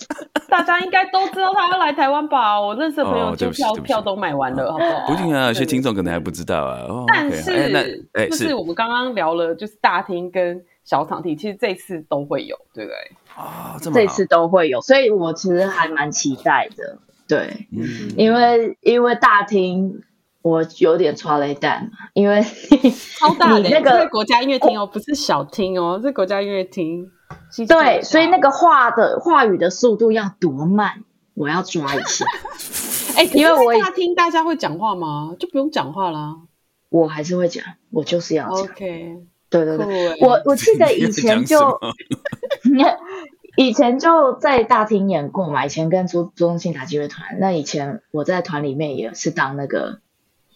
[0.48, 2.60] 大家应该都知道他要来台湾吧？
[2.60, 5.06] 我认识的朋友就票票都买完了，好不好？
[5.06, 6.80] 不一定啊，有些对听众可能还不知道啊。
[6.88, 7.80] 哦，但是，哎那
[8.20, 12.96] 哎就是我们刚刚聊了，就是大厅跟小场地，其实这次都会有，对不对？
[13.34, 16.98] 啊，这么好这次都会有，所以我其实还蛮期待的。
[17.28, 20.00] 对，嗯因为因为大厅
[20.42, 22.42] 我有点抓雷蛋嘛，因为
[23.20, 27.10] 超大的、你那个国家音乐厅哦，不是小厅哦，是国家音乐厅。
[27.52, 32.24] 是对，所以那个，个话的话语的速度要多慢，我要抓一下。
[33.16, 35.34] 哎、因为我大厅大家会讲话吗？
[35.38, 36.36] 就不用讲话啦。
[36.88, 38.64] 我还是会讲，我就是要讲。
[38.64, 39.16] OK，
[39.50, 41.58] 对对对，欸我我记得以前就
[43.58, 49.98] 以前就在大厅演过嘛，以前跟朱朱宗庆打击乐团，那以前我在团里面也是当那个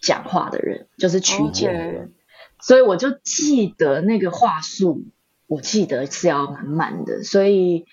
[0.01, 2.13] 讲话的人，就是曲解的人
[2.61, 5.03] 所以我就记得那个话术，
[5.47, 7.87] 我记得是要满满的，所以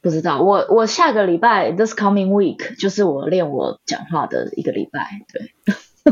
[0.00, 5.52] 不知道我我下个礼拜 this coming week 就是我练我讲话的一个礼拜，对。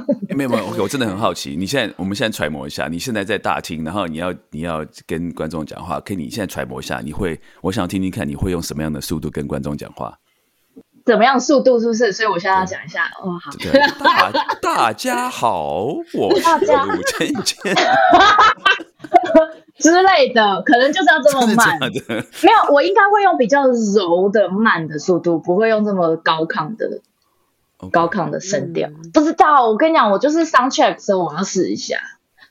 [0.37, 1.55] 没有没有，我真的很好奇。
[1.57, 10.19] 你现在，我们现在揣摩一下，你现在在大厅，然后你要你要跟观众讲话，可以你现在揣摩一下，你会，我想听听看，你会用什么样的速度跟观众讲话？
[11.05, 12.13] 怎么样速度是不是？
[12.13, 13.71] 所以我现在要讲一下哦，好，对
[14.03, 17.57] 大大家好，我是大家陆芊芊，
[19.79, 21.79] 之类的，可能就是要这么慢。
[21.79, 22.03] 真的？
[22.43, 27.01] 没有，我应该会用比较柔的慢的速度，不会用这么高亢的 OK
[27.91, 28.89] 高亢的声调。
[28.89, 29.11] 嗯。
[29.13, 31.99] 不知道，我跟你讲，我就是 sound check 的时候我要试一下。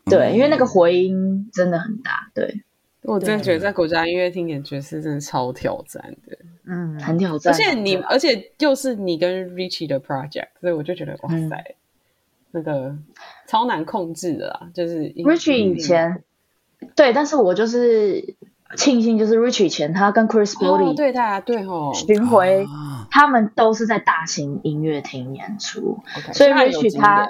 [0.05, 0.35] 对，嗯。
[0.35, 2.63] 因为那个回音真的很大，对，
[3.01, 7.53] 我真的觉得在国家音乐厅演爵士真的超挑战的，嗯，很挑战。
[7.53, 11.49] 而且你，而且又是你跟 Richie 的 project，所以我就觉得哇嗯。
[11.49, 11.75] 塞，
[12.51, 12.95] 那个
[13.47, 16.23] 超难控制的啦，就是 Richie 以前
[16.95, 18.35] 对，但是我就是
[18.75, 25.99] 庆幸，就是 Richie 以前他跟 Chris 哦，Brody 对他对哦巡回，啊他们都是在大型音乐厅演出
[26.33, 27.29] 所以 Richie 他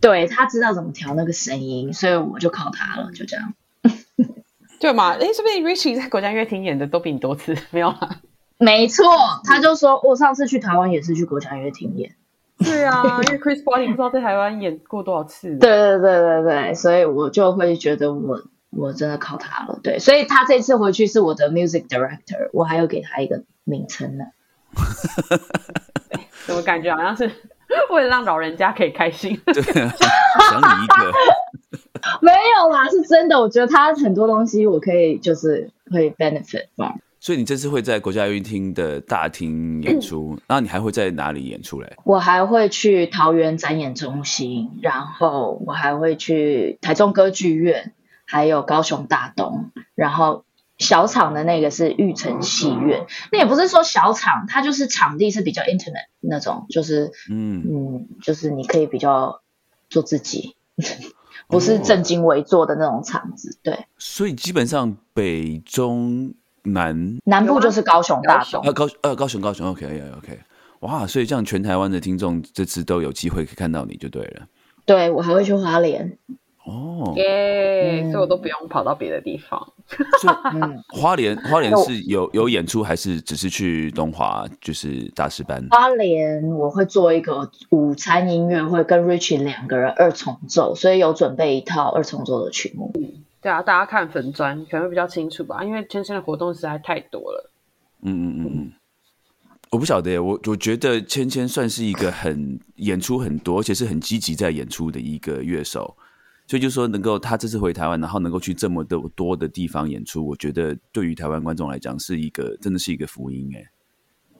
[0.00, 3.54] 对他知道怎么调那个声音，所以我就靠他了，就这样。
[4.78, 5.14] 对嘛？
[5.14, 8.20] 哎，说不定 Richie 在国家音乐厅演的都比你多次， 没有啦？
[8.58, 9.04] 没错，
[9.44, 12.14] 他就说我上次去台湾也是去国家音乐厅演，
[12.58, 18.42] 对啊，因为 Chris Body 不知道在台湾演过多少次，对对对对对，所以我就会觉得我
[18.76, 24.24] 我真的靠他了，对，所以他这次回去是我的 music director，我还有给他一个名称呢。
[26.46, 27.30] 怎么感觉好像是
[27.90, 29.40] 为了让老人家可以开心。
[29.46, 29.94] 对啊，
[30.50, 31.12] 想你一个，
[32.20, 36.98] 没有啦，是真的，我觉得他很多东西我可以就是会 benefit from。
[37.18, 41.96] 所以你这次会在国家音乐厅的大厅演出， 然后你还会在哪里演出嘞？
[42.04, 47.92] 我还会去桃园展演中心，然后我还会去台中歌剧院，
[48.26, 50.44] 还有高雄大东，然后
[50.78, 53.06] 小厂的那个是玉成戏院。
[53.32, 59.40] 那也不是说小厂，它就是场地是比较 intimate 那种，就是嗯，嗯，就是你可以比较
[59.88, 60.56] 做自己，
[61.48, 63.58] 不是正襟危坐的那种场子。
[63.62, 66.34] 对，所以基本上北中
[66.64, 69.86] 南南部就是高雄大高雄东啊，高呃高雄高雄，OK
[70.18, 70.40] OK，
[70.80, 74.46] 哇，所以这样全台湾的听众这次都有机会可以看到你就对了。
[74.84, 76.18] 对我还会去花莲。
[76.66, 79.72] 哦，耶、嗯所以我都不用跑到别的地方。
[80.20, 85.64] 所以嗯，花莲花莲是有有演出，还是只是去东华就是大师班？
[85.70, 92.92] 花莲我会做一个午餐音乐会，跟 Richie 两个人二重奏，所以有准备一套二重奏的曲目。
[93.40, 97.50] 对啊，大家看粉砖可能会比较清楚吧，因为芊芊的活动实在太多了。
[98.02, 98.72] 嗯嗯嗯嗯，
[99.70, 105.96] 我不晓得耶，我我觉得芊芊算是一个很演出很多，而且是很积极在演出的一个乐手。
[106.46, 113.70] 所以就说能够他这次回台湾，然后能够去这么多多的地方演出，我觉得对于台湾观众来讲是一个真的是一个福音哎。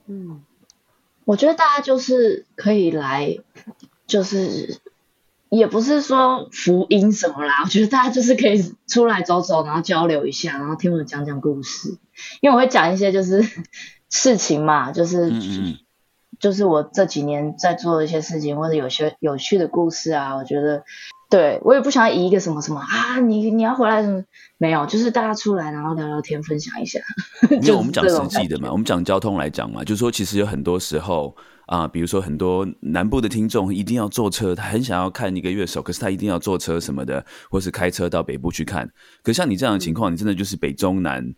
[0.07, 0.43] 嗯，
[1.25, 3.39] 我觉得大家就是可以来，
[4.07, 4.81] 就是
[5.49, 11.99] 也不是说福音什么啦，我觉得大家就是可以出来走走，然后交流一下，然后听我讲讲故事，
[12.41, 13.43] 因为我会讲一些就是
[14.09, 15.79] 事情嘛，就是嗯嗯嗯
[16.39, 20.85] 就是我这几年在做的一些事情，或者有些有趣的故事啊，我觉得，
[21.29, 24.23] 对我也不想要以一个什么什么啊，你你要回来什么，
[24.59, 27.01] 没有，就是大家出来然后聊聊天，分享一下。
[27.51, 31.35] 因为我们讲实际的嘛，我们讲交通来讲嘛，就是说其实有很多时候
[31.67, 38.89] 啊、比如说很多南部的听众一定要坐车，他很想要看一个乐手，可是他一定要坐车什么的，或是开车到北部去看。
[39.25, 41.35] 可像你这样的情况，你真的就是北中南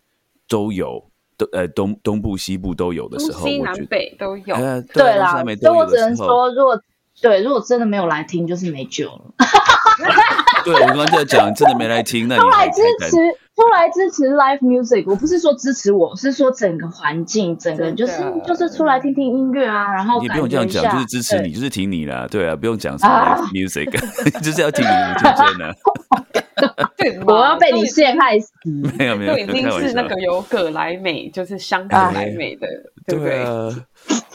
[0.46, 1.02] 都有，
[1.38, 3.86] 都呃东东部西部都有的时候，西南我觉得。
[3.86, 4.54] 北都有。
[4.54, 6.78] 呃，对啊东西啦所以我只能说，如果
[7.22, 9.34] 对，如果真的没有来听，就是没救了。
[10.64, 15.04] 对我刚刚在讲，真的没来听，那你出来支持，出来支持 live music。
[15.06, 18.12] 我不是说支持我，是说整个环境，整个就是
[18.46, 23.90] 就是出来听听音乐啊，然后你不用这样讲，就是支持你，就是听你啦，对啊，不用讲什么啊 live music，
[24.40, 25.72] 就是要听你的推荐呢。
[26.96, 28.52] 对，我要被你陷害死。
[28.98, 32.66] 没有没有，都已经是那个有葛莱美，就是香港莱美的，
[33.06, 33.34] 对不对？
[33.34, 33.86] 对啊，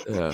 [0.05, 0.33] 对啊，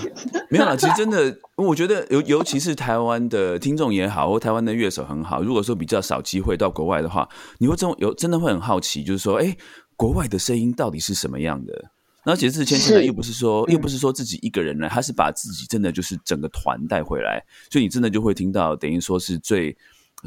[0.50, 0.76] 没有啦。
[0.76, 5.42] 其实真的，我觉得尤尤其是台湾的听众也好，或台湾的乐手很好。
[5.42, 7.28] 如果说比较少机会到国外的话，
[7.58, 9.56] 你会真有真的会很好奇，就是说，哎，
[9.96, 11.92] 国外的声音到底是什么样的？
[12.22, 19.76] 然后其实之前现在又不是说，嗯又不是说自己一个人来，他是把自己真的就是整个团带回来，所以你真的就会听到，等于说是最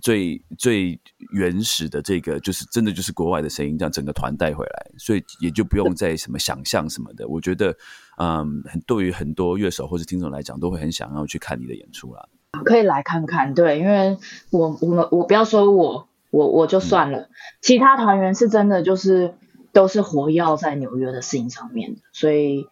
[0.01, 0.99] 最最
[1.35, 7.29] 原始的这个，就是真的就是国外的声音，这样整个团带回来，所以也就不用再什么想象什么的。
[7.29, 7.77] 我觉得，
[8.17, 12.27] 嗯，很对于很多乐手或者听众来讲，都会很想要去看你的演出啦。
[12.65, 14.17] 可以来看看，对，因为
[14.51, 17.29] 我我们我不要说我我我就算了，
[17.61, 19.35] 其他团员是真的就是
[19.73, 22.67] 都是活跃在纽约的事情上面的，所以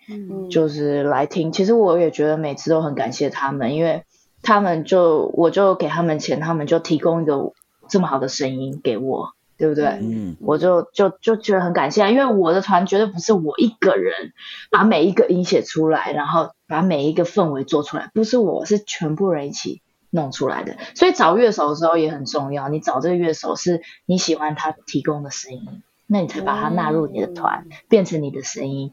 [0.51, 1.53] 就是来听。
[1.53, 4.05] 其实我也觉得每次都很感谢他们，因为。
[4.43, 7.53] 他们就我就给他们钱，他们就提供一个
[7.89, 9.85] 这么好的声音给我，对不对？
[10.01, 14.33] 嗯，我就就就觉得很感谢，因为我的团绝对不是我一个人
[14.71, 20.77] 把每一个音写出来，然后把每一个氛围做出来，不是我是全部人一起弄出来的。
[20.95, 28.93] 所以找乐手的时候也很重要，你找这个乐手是你喜欢他提供的声音，那你才把他纳入你的团，变成你的声音。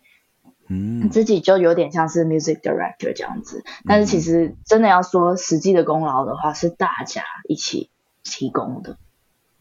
[0.70, 7.90] 嗯，自己就有点像是 music director 这样子，但是其实真的要说实际的功劳的话，是大家一起
[8.24, 8.98] 提供的。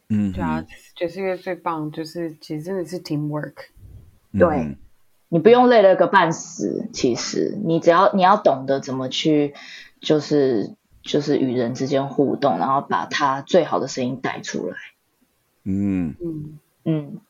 [0.08, 3.54] 嗯，对啊，爵士乐最棒就是其实真的是 team work。
[4.36, 4.76] 对，
[5.28, 9.54] 你不用累了个半死，其实你只要你要懂得怎么去，
[10.00, 14.76] 就是就是与人之间互动，然后把他最好的声音带出来。
[15.64, 17.20] 嗯嗯嗯。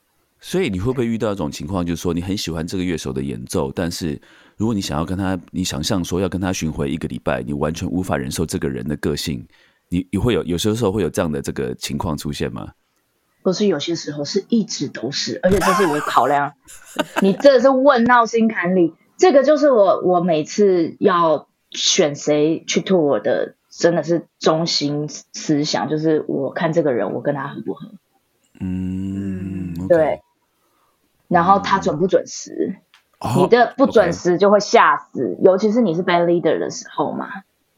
[0.40, 4.20] 所以你会不会遇到一种情况，就是说你很喜欢这个乐手的演奏，但是
[4.56, 9.44] 如果你想要跟他，你想象说要跟他巡回一个礼拜，你完全无法忍受这个人的个性，
[9.88, 12.72] 你你会有有些时候会有这样的这个情况出现吗？
[13.42, 16.52] 不是，有些时候是一直都是，而且这是我考量。
[17.22, 27.92] 你这是问到心坎里，这个就是我我每次要选谁去 tour 的，真的是中心思想，就是我看这个人，我跟他合不合？
[28.60, 30.20] 嗯，对。
[31.28, 32.76] 然后他准不准时？
[33.36, 37.28] 你的不准时就会吓死，尤其是你是 band leader 的时候嘛，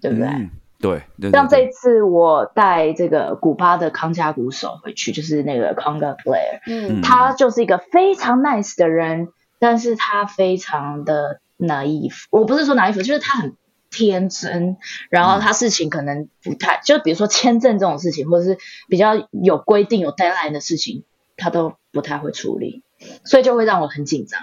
[0.00, 0.50] 对不对？
[0.80, 1.30] 对。
[1.30, 9.28] 像这一次我带这个古巴的康加鼓手回去，就是那个 conga player，嗯，他就是一个非常 nice 的人，
[9.60, 12.24] 但是他非常的 naive。
[12.30, 13.56] 我不是说 naive，就是他很
[13.90, 14.76] 天真，
[15.08, 21.04] 然后他事情可能不太，就比如说签证这种事情，或者是比较有规定有 deadline 的事情，
[21.36, 22.82] 他都不太会处理。
[23.24, 24.40] 所以就会让我很紧张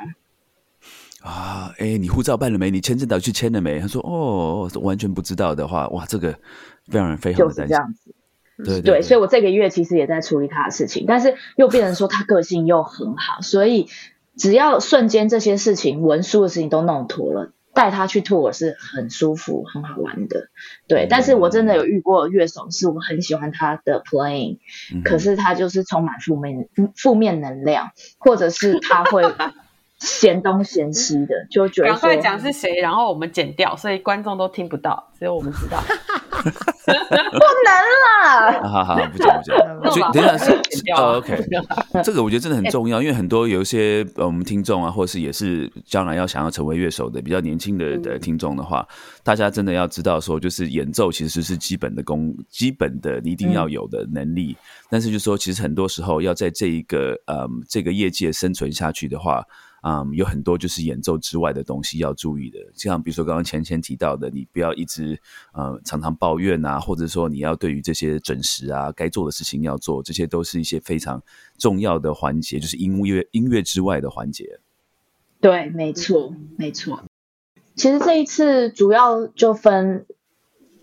[1.21, 1.73] 啊！
[1.79, 2.69] 哎，你护照办了没？
[2.69, 3.79] 你签证到去签了没？
[3.79, 6.33] 他说：“哦，完全不知道的话，哇，这个
[6.87, 8.13] 非常非常就是这样子。”
[8.63, 13.89] 对对，所以我这个月其实也在处理他的事情，但是又变成说他个性又很好，所以
[14.37, 17.51] 只要瞬间这些事情文书的事情都弄妥了。
[17.75, 20.47] 带他去 tour 是很舒服、很好玩的，
[20.87, 21.07] 对。
[21.09, 24.59] 但是我真的有遇过乐手，是我很喜欢他的 playing，
[25.03, 29.23] 可是他就是充满负面负面能量，或者是他会
[30.05, 35.81] 嫌东嫌西的， 就觉得赶快讲是谁，然后我们剪掉，所以观众都听不到，只有我们知道。
[36.85, 36.91] 不
[37.65, 37.73] 能
[38.05, 38.61] 啦！
[38.61, 39.55] 好好，不讲不讲。
[39.91, 40.51] 所以等下是，
[40.93, 41.43] OK，
[42.03, 48.87] 这个我觉得真的很重要，因为很多有一些呃我们听众啊，或是也是将来要想要成为乐手的比较年轻的的听众的话，
[49.23, 54.55] 大家真的要知道说，就是演奏其实是基本的功，基本的你一定要有的能力。
[54.89, 59.43] 但是就说，其实很多时候要在这一个呃这个业界生存下去的话。
[59.87, 65.15] 嗯，有很多就是演奏之外的东西要注意的，像比如说刚刚前前提到的，你不要一直
[65.53, 71.21] 呃常常抱怨啊，或者说你要对于这些准时啊该做的事情要做，这些都是一些非常
[71.59, 74.59] 重要的环节，就是音乐音乐之外的环节。
[75.39, 77.03] 对，没错，没错。
[77.75, 80.07] 其实这一次主要就分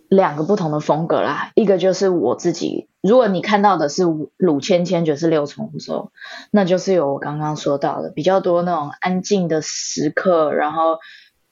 [0.08, 2.86] 两个不同的风格啦，一个就是我自己。
[3.02, 4.04] 如果你看到的是
[4.36, 6.12] 鲁千千爵士六重奏，
[6.52, 11.00] 那就是有我刚刚说到的比较多那种安静的时刻，然后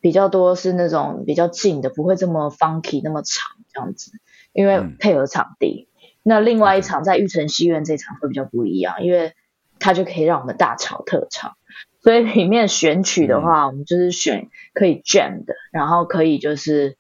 [0.01, 4.13] 比较多是那种比较静的，不会这么 funky 那么长这样子，
[4.53, 5.89] 因为配合场地。
[6.23, 9.35] 那另外一场在玉成戏院这场会比较不一样，因为
[9.81, 11.57] 它就可以让我们大吵特吵，
[12.01, 16.97] 所以里面选曲的话，我们就是选可以 jam 的，然后可以就是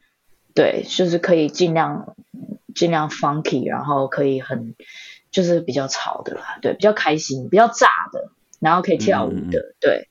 [0.56, 2.16] 对，就是可以尽量。
[2.74, 4.74] 尽量 funky，然后可以很
[5.30, 10.08] 就是比较吵的啦，对，比较开心，比较炸的，然后可以跳舞的，对，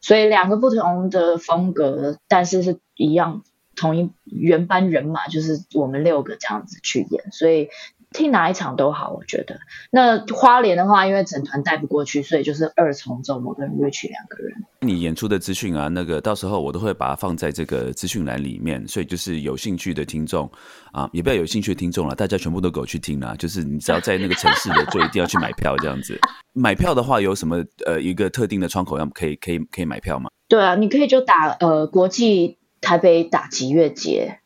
[0.00, 3.42] 所以两个不同的风格，但是是一样，
[3.76, 7.68] 同一原班人马，就是我们六个这样子去演，所以。
[8.12, 9.60] 听哪一场都好，我觉得。
[9.90, 14.52] 那花莲的话，因为整团带不过去，所以就是二重奏，我跟 Rich 两个人。
[14.80, 20.50] 你演出的资讯啊，那个到时候我都会把它放在这个资讯栏里面，所以就是有兴趣的听众
[20.90, 23.34] 啊，也不要有兴趣的听众了，大家全部都给我去听啊。
[23.38, 26.18] 就是你只要在那个城市的，就一定要去买票这样子。
[26.52, 30.28] 买票的话，有什么呃一个特定的窗口要可以可以可以买票吗？
[30.48, 34.39] 对啊，你可以就打呃国际台北打吉乐节。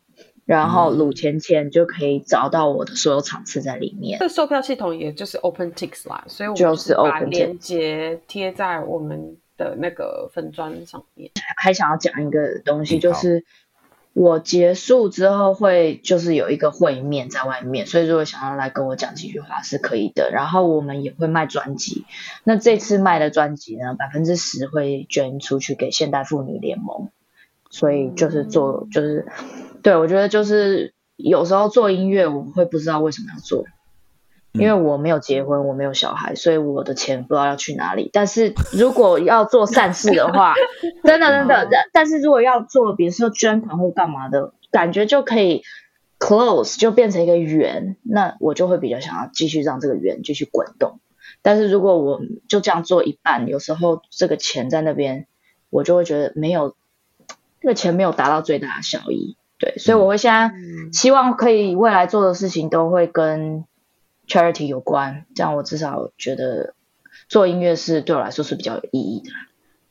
[0.45, 4.19] 然后鲁芊芊就可以找到我的所有场次在里面。
[4.19, 11.31] 这售票系统也就是 OpenTix 啦，所以我就是把链接贴在我们的那个粉砖上面。
[11.57, 13.45] 还想要讲一个东西，嗯就是
[14.13, 20.31] 我结束之后会就是有一个会面在外面，所以如果想要来跟我讲几句话是可以的。
[20.31, 22.05] 然后我们也会卖专辑，
[22.45, 27.09] 那这次卖的专辑呢，百分之十会捐出去给现代妇女联盟，
[27.71, 29.27] 所以就是做就是
[29.85, 33.65] 对我觉得就是有时候做音乐我会不知道为什么要做。
[34.57, 38.09] 因为我没有结婚，我没有小孩，所以我的钱不知道要去哪里。
[38.13, 40.55] 但是如果要做善事的话，
[41.03, 45.65] 真的真的，但但是如果要做，比如说捐款或干嘛的，感觉就可以
[46.21, 51.01] close 就变成一个圆，那我就会比较想要继续让这个圆继续滚动。
[51.43, 55.27] 但是如果我就这样做一半，有时候这个钱在那边，
[55.69, 56.77] 我就会觉得没有
[57.61, 59.37] 这个钱没有达到最大的效益。
[59.65, 60.53] 对，所以我会现在
[60.93, 63.65] 希望可以未来做的事情都会跟
[64.29, 66.75] charity 有关，这样我至少觉得
[67.29, 69.31] 做音乐是对我来说是比较有意义的。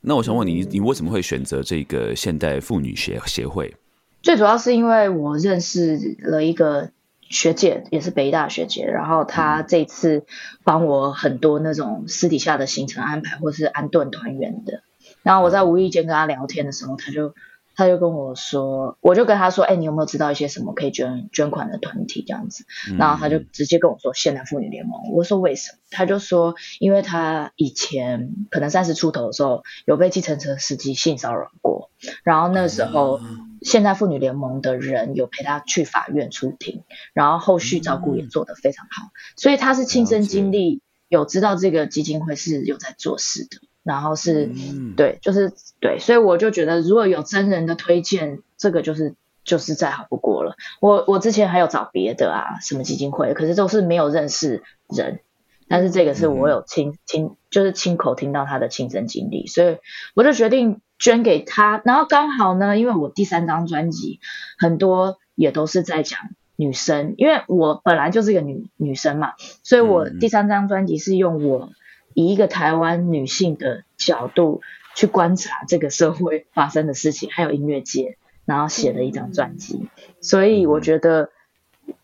[0.01, 3.75] 那我想问你，你为什么会选择这个现代妇女协协会？
[4.21, 10.25] 最主要是因为我认识了一个学姐，也是北大学姐，然后她这次
[10.63, 14.83] 帮我很多那种私底下的行程安排，或是安顿团员的。
[15.23, 17.33] 然后我在无意间跟她聊天的时候，她就
[17.75, 22.65] 她就跟我说，我就跟他说，哎、你有没有知道一些什么可以捐捐款的团体这样子？
[22.97, 25.11] 然后他就直接跟我说现代妇女联盟。
[25.11, 25.79] 我说为什么？
[25.89, 31.91] 他就说，因为他以前可能三十出头的时候有被计程车司机性骚扰过，
[32.23, 33.21] 然后那时候
[33.61, 50.55] 现代妇女联盟的人有陪他去法院出庭，然后后续照顾也做得非常好，所以他是亲身经历，有知道这个基金会是有在做事的，然后是、嗯对，就是对，所以我就觉得如果有真人的推荐，这个就是就是再好不过了。
[50.79, 55.19] 我我之前还有找别的啊，什么基金会，可是都是没有认识人，
[55.67, 59.77] 但是这个是我有亲亲，就是亲口听到他的亲身经历，所以
[60.15, 61.81] 我就决定捐给他。
[61.83, 64.21] 然后刚好呢，因为我第三张专辑
[64.57, 66.19] 很多也都是在讲
[66.55, 71.69] 女生，因为我本来就是一个女女生嘛，所以我嗯第三张专辑是用我
[72.13, 74.61] 以一个台湾女性的角度
[74.95, 79.87] 去观察这个社会发生的事情，还有音乐界，然后写了一张专辑。
[80.21, 81.29] 所以我觉得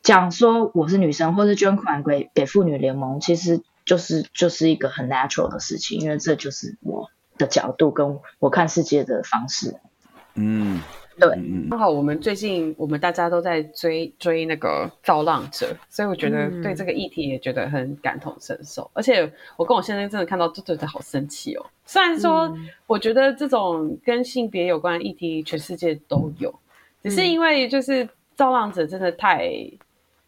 [0.02, 9.76] 讲说我是女生，或是捐款给给妇女联盟，其实就是就是一个很 natural 的事情，因为这就是我的角度跟我看世界的方式。
[10.36, 10.82] 嗯，
[11.20, 18.90] 对嗯嗯刚好我们最近我们大家都在追追那个造浪者，所以我觉得嗯对这个议题也觉得很感同身受。
[18.94, 21.66] 而且我跟我先生真的看到就觉得好生气哦。
[21.86, 26.54] 虽然说嗯我觉得这种跟性别有关的议题全世界都有，
[27.04, 29.52] 只是因为就是造浪者真的太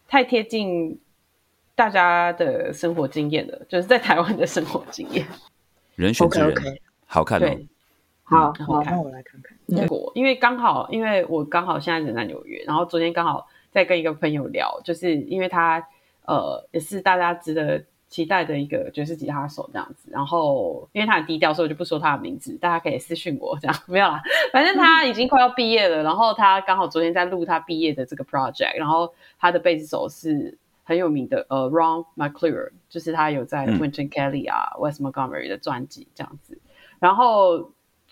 [0.08, 1.00] 太贴近
[1.74, 5.26] 大家的生活经验了，就是在台湾的生活经验。
[5.96, 7.68] 人选之人 OK，OK 好看哦对。，
[8.24, 9.58] 好，好，那我来看看。
[10.16, 15.86] 因为刚好，因为我刚好现在人在纽约，然后昨天刚好在跟一个朋友聊，就是因为他
[16.26, 30.58] 呃也是大家值得期待的一个爵士吉他手这样子，然后因为他很低调，所以我就不说他的名字，大家可以私讯我这样， 没有啦，反正他已经快要毕业了，然后他刚好昨天在录他毕业的这个 project，然后他的贝斯手是。
[30.84, 36.58] 很有名的呃，Ron McClure，就是他有在嗯 Wynton Kelly 啊、West Montgomery 的专辑这样子，
[37.00, 37.72] 然后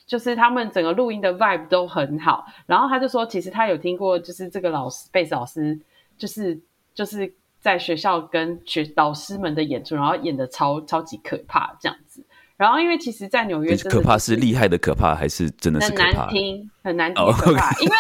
[0.10, 2.44] 就是他们整个录音的 vibe 都很好。
[2.66, 5.80] 然后他就说，其实他有听过，就是这个老师贝斯老师，
[6.18, 6.60] 就是
[6.96, 12.26] 就是在学校跟学老师们的演出，然后演的超超级可怕这样子。
[12.58, 16.28] 然后因为其实，在纽约可怕是厉害的可怕，还是真的是很难可怕？
[16.30, 17.72] 听，很难听，哦可怕。
[17.80, 17.96] 因为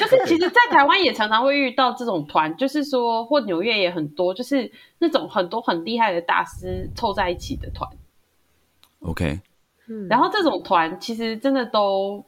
[0.00, 4.68] 就是其实， 在台湾也常常会遇到这种团，就是说，或纽约也很多，就是
[4.98, 7.88] 那种很多很厉害的大师凑在一起的团。
[9.02, 9.40] OK，
[9.88, 10.08] 嗯。
[10.08, 12.24] 然后这种团其实真的都，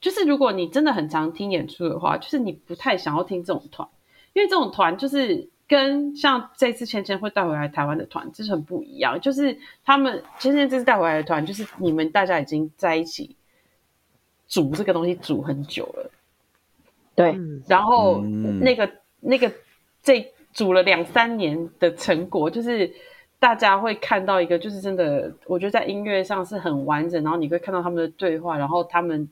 [0.00, 3.88] 就是如果你真的很常听演出的话，就是你不太想要听这种团，
[4.32, 9.20] 因为这种团就是跟像这次芊芊会带回来台湾的团，就是很不一样。
[9.20, 13.36] 就是他们芊芊这次带回来的团，就是你们大家已经在一起
[14.48, 16.10] 煮这个东西煮很久了，
[17.14, 18.60] 对，嗯然后嗯。
[18.60, 18.90] 那个、
[19.20, 19.50] 那个
[20.02, 22.92] 这煮了两三年的成果，就是
[23.42, 29.28] 大家会看到一个，就是真的，我觉得在音乐上是很完整，然后你会看到他们的对话，然后他们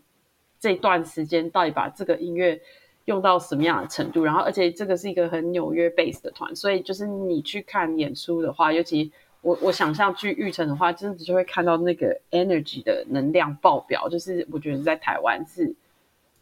[0.59, 2.61] 这段时间到底把这个音乐
[3.05, 9.13] 用到什么样的程度，然后而且这个是一个很纽约 base 的团，所以就是你去看演出的话，尤其。
[9.43, 15.75] 我我想象去玉成的话，真的就会看到那个 energy 的能量爆表，就是我觉得在台湾是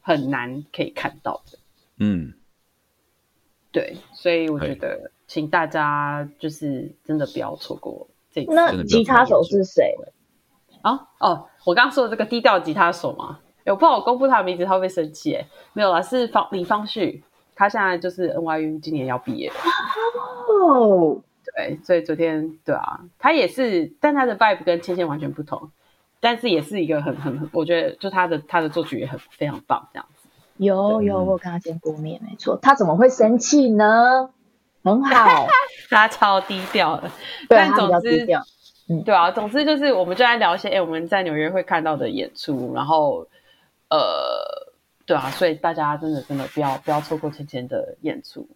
[0.01, 1.59] 很难可以看到的。
[1.99, 2.35] 嗯
[3.71, 8.53] 对，所以我觉得，请大家就是真的不要错过这一次。
[8.53, 9.95] 那吉他手是谁？
[10.83, 15.35] 啊哦，我刚刚说的这个低调吉他手嘛，有不知道我公布他的名字他会不会生气？
[15.35, 17.23] 哎，没有啦，是方李方旭，
[17.55, 19.53] 他现在就是 NYU 今年要毕业。
[20.49, 21.21] 哦，
[21.57, 25.71] 对，所以昨天对啊，他也是，但他的 vibe 跟芊芊完全不同，
[26.21, 30.29] 但是也是一个很很很，我觉得就他的他的作曲也很非常棒，这样子。
[30.59, 32.57] 有有，我跟他见过面，没错。
[32.63, 34.31] 他怎么会生气呢？
[34.83, 35.47] 很好，
[35.91, 37.11] 他超低调的。
[37.49, 38.27] 对，但总之，
[38.89, 43.27] 嗯，对啊，总之就是我们就来聊一些，哎，我们在纽约会看到的演出，然后，
[43.91, 43.99] 呃，
[45.07, 48.49] 对啊，所以大家真的真的不要不要错过芊芊的演出。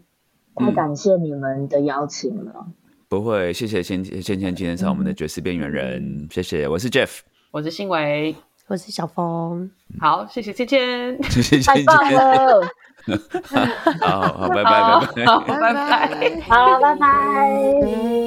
[0.55, 2.66] 太感谢你们的邀请了。
[3.09, 6.66] 不会，谢谢芊芊芊今天上我们的爵士边缘人，谢谢。
[6.68, 7.20] 我是 Jeff，
[7.51, 8.35] 我是新维。
[8.68, 9.70] 我是小峰，
[10.01, 12.62] 好，谢谢芊芊，谢谢太棒了，
[14.00, 15.26] 好 好，拜拜拜拜，
[15.59, 18.22] 拜拜，好，拜拜。